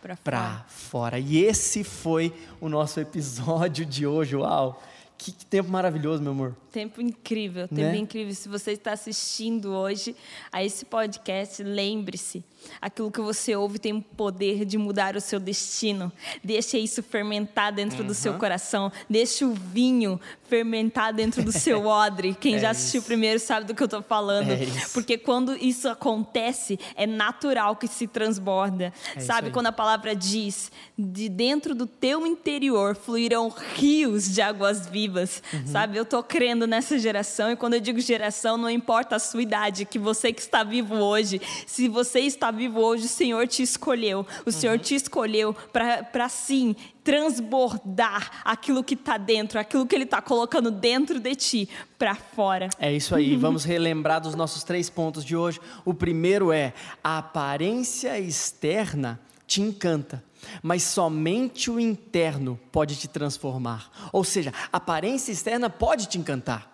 para 0.01 0.17
fora. 0.17 0.65
fora. 0.67 1.19
E 1.19 1.37
esse 1.37 1.81
foi 1.85 2.33
o 2.59 2.67
nosso 2.67 2.99
episódio 2.99 3.85
de 3.85 4.05
hoje. 4.05 4.35
Uau! 4.35 4.83
Que, 5.17 5.31
tempo 5.31 5.69
maravilhoso, 5.69 6.21
meu 6.21 6.31
amor. 6.31 6.55
Tempo 6.75 7.01
incrível, 7.01 7.69
tempo 7.69 7.81
né? 7.81 7.95
incrível. 7.95 8.35
Se 8.35 8.49
você 8.49 8.71
está 8.73 8.91
assistindo 8.91 9.71
hoje 9.71 10.13
a 10.51 10.61
esse 10.61 10.83
podcast, 10.83 11.63
lembre-se: 11.63 12.43
aquilo 12.81 13.09
que 13.09 13.21
você 13.21 13.55
ouve 13.55 13.79
tem 13.79 13.93
o 13.93 14.01
poder 14.01 14.65
de 14.65 14.77
mudar 14.77 15.15
o 15.15 15.21
seu 15.21 15.39
destino. 15.39 16.11
Deixe 16.43 16.77
isso 16.77 17.01
fermentar 17.01 17.71
dentro 17.71 18.01
uhum. 18.01 18.07
do 18.07 18.13
seu 18.13 18.33
coração. 18.33 18.91
Deixe 19.09 19.45
o 19.45 19.53
vinho 19.53 20.19
fermentar 20.49 21.13
dentro 21.13 21.41
do 21.41 21.51
seu 21.53 21.85
odre. 21.87 22.35
Quem 22.35 22.55
é 22.55 22.59
já 22.59 22.71
assistiu 22.71 22.99
isso. 22.99 23.07
primeiro 23.07 23.39
sabe 23.39 23.65
do 23.65 23.73
que 23.73 23.81
eu 23.81 23.85
estou 23.85 24.01
falando. 24.03 24.51
É 24.51 24.67
Porque 24.93 25.17
quando 25.17 25.55
isso 25.55 25.87
acontece, 25.87 26.77
é 26.95 27.07
natural 27.07 27.77
que 27.77 27.87
se 27.87 28.05
transborda. 28.05 28.91
É 29.15 29.21
sabe 29.21 29.49
quando 29.49 29.67
a 29.67 29.71
palavra 29.71 30.13
diz: 30.13 30.69
de 30.99 31.29
dentro 31.29 31.73
do 31.73 31.87
teu 31.87 32.27
interior 32.27 32.97
fluirão 32.97 33.47
rios 33.75 34.29
de 34.29 34.41
águas 34.41 34.85
vivas 34.85 35.05
vivas, 35.05 35.41
uhum. 35.53 35.67
sabe? 35.67 35.97
Eu 35.97 36.03
estou 36.03 36.23
crendo 36.23 36.64
nessa 36.67 36.97
geração 36.97 37.51
e 37.51 37.55
quando 37.55 37.75
eu 37.75 37.79
digo 37.79 37.99
geração, 37.99 38.57
não 38.57 38.69
importa 38.69 39.15
a 39.15 39.19
sua 39.19 39.41
idade, 39.41 39.85
que 39.85 39.99
você 39.99 40.31
que 40.31 40.41
está 40.41 40.63
vivo 40.63 40.95
hoje, 40.95 41.41
se 41.65 41.87
você 41.87 42.21
está 42.21 42.51
vivo 42.51 42.79
hoje, 42.79 43.05
o 43.05 43.09
Senhor 43.09 43.47
te 43.47 43.63
escolheu. 43.63 44.25
O 44.45 44.51
Senhor 44.51 44.77
uhum. 44.77 44.83
te 44.83 44.95
escolheu 44.95 45.55
para 45.71 46.29
sim 46.29 46.75
transbordar 47.03 48.41
aquilo 48.43 48.83
que 48.83 48.95
está 48.95 49.17
dentro, 49.17 49.59
aquilo 49.59 49.85
que 49.85 49.93
Ele 49.93 50.05
está 50.05 50.21
colocando 50.21 50.71
dentro 50.71 51.19
de 51.19 51.35
ti 51.35 51.69
para 51.99 52.15
fora. 52.15 52.69
É 52.79 52.91
isso 52.91 53.13
aí. 53.15 53.35
Vamos 53.35 53.63
relembrar 53.63 54.19
dos 54.19 54.33
nossos 54.33 54.63
três 54.63 54.89
pontos 54.89 55.23
de 55.23 55.35
hoje. 55.35 55.61
O 55.85 55.93
primeiro 55.93 56.51
é 56.51 56.73
a 57.03 57.19
aparência 57.19 58.19
externa 58.19 59.19
te 59.47 59.61
encanta 59.61 60.23
mas 60.61 60.83
somente 60.83 61.69
o 61.69 61.79
interno 61.79 62.59
pode 62.71 62.95
te 62.95 63.07
transformar. 63.07 63.89
Ou 64.11 64.23
seja, 64.23 64.53
a 64.71 64.77
aparência 64.77 65.31
externa 65.31 65.69
pode 65.69 66.07
te 66.07 66.17
encantar, 66.17 66.71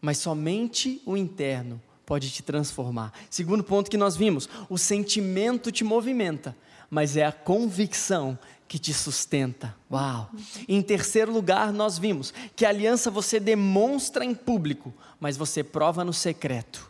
mas 0.00 0.18
somente 0.18 1.00
o 1.04 1.16
interno 1.16 1.80
pode 2.04 2.30
te 2.30 2.42
transformar. 2.42 3.12
Segundo 3.28 3.62
ponto 3.62 3.90
que 3.90 3.96
nós 3.96 4.16
vimos, 4.16 4.48
o 4.68 4.76
sentimento 4.76 5.70
te 5.70 5.84
movimenta, 5.84 6.56
mas 6.88 7.16
é 7.16 7.24
a 7.24 7.32
convicção 7.32 8.38
que 8.66 8.78
te 8.78 8.94
sustenta. 8.94 9.74
Uau! 9.90 10.30
Em 10.68 10.80
terceiro 10.80 11.32
lugar, 11.32 11.72
nós 11.72 11.98
vimos 11.98 12.32
que 12.54 12.64
a 12.64 12.68
aliança 12.68 13.10
você 13.10 13.38
demonstra 13.38 14.24
em 14.24 14.34
público, 14.34 14.92
mas 15.18 15.36
você 15.36 15.62
prova 15.62 16.04
no 16.04 16.12
secreto. 16.12 16.89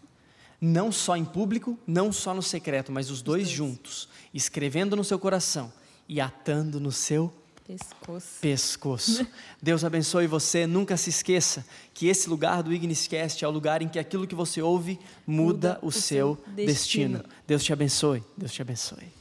Não 0.61 0.93
só 0.93 1.17
em 1.17 1.25
público, 1.25 1.79
não 1.87 2.13
só 2.13 2.35
no 2.35 2.43
secreto, 2.43 2.93
mas 2.93 3.11
os 3.11 3.23
dois, 3.23 3.43
os 3.43 3.49
dois. 3.49 3.57
juntos 3.57 4.09
escrevendo 4.33 4.95
no 4.95 5.05
seu 5.05 5.19
coração 5.19 5.73
e 6.09 6.21
atando 6.21 6.79
no 6.81 6.93
seu 6.93 7.33
pescoço. 7.67 8.27
pescoço. 8.41 9.27
Deus 9.63 9.85
abençoe 9.85 10.27
você. 10.27 10.67
Nunca 10.67 10.97
se 10.97 11.11
esqueça 11.11 11.65
que 11.95 12.07
esse 12.07 12.29
lugar 12.29 12.63
do 12.63 12.73
Igniscast 12.73 13.45
é 13.45 13.49
o 13.49 13.51
lugar 13.51 13.83
em 13.83 13.89
que 13.89 13.99
aquilo 13.99 14.27
que 14.27 14.35
você 14.35 14.61
ouve 14.61 14.99
muda, 15.27 15.75
muda 15.75 15.79
o, 15.83 15.89
o, 15.89 15.93
seu, 15.93 16.01
seu 16.45 16.55
destino. 16.55 17.19
destino. 17.19 17.25
Deus 17.47 17.65
te 17.65 17.73
abençoe. 17.73 18.23
Deus 18.37 18.53
te 18.53 18.63
abençoe. 18.63 19.20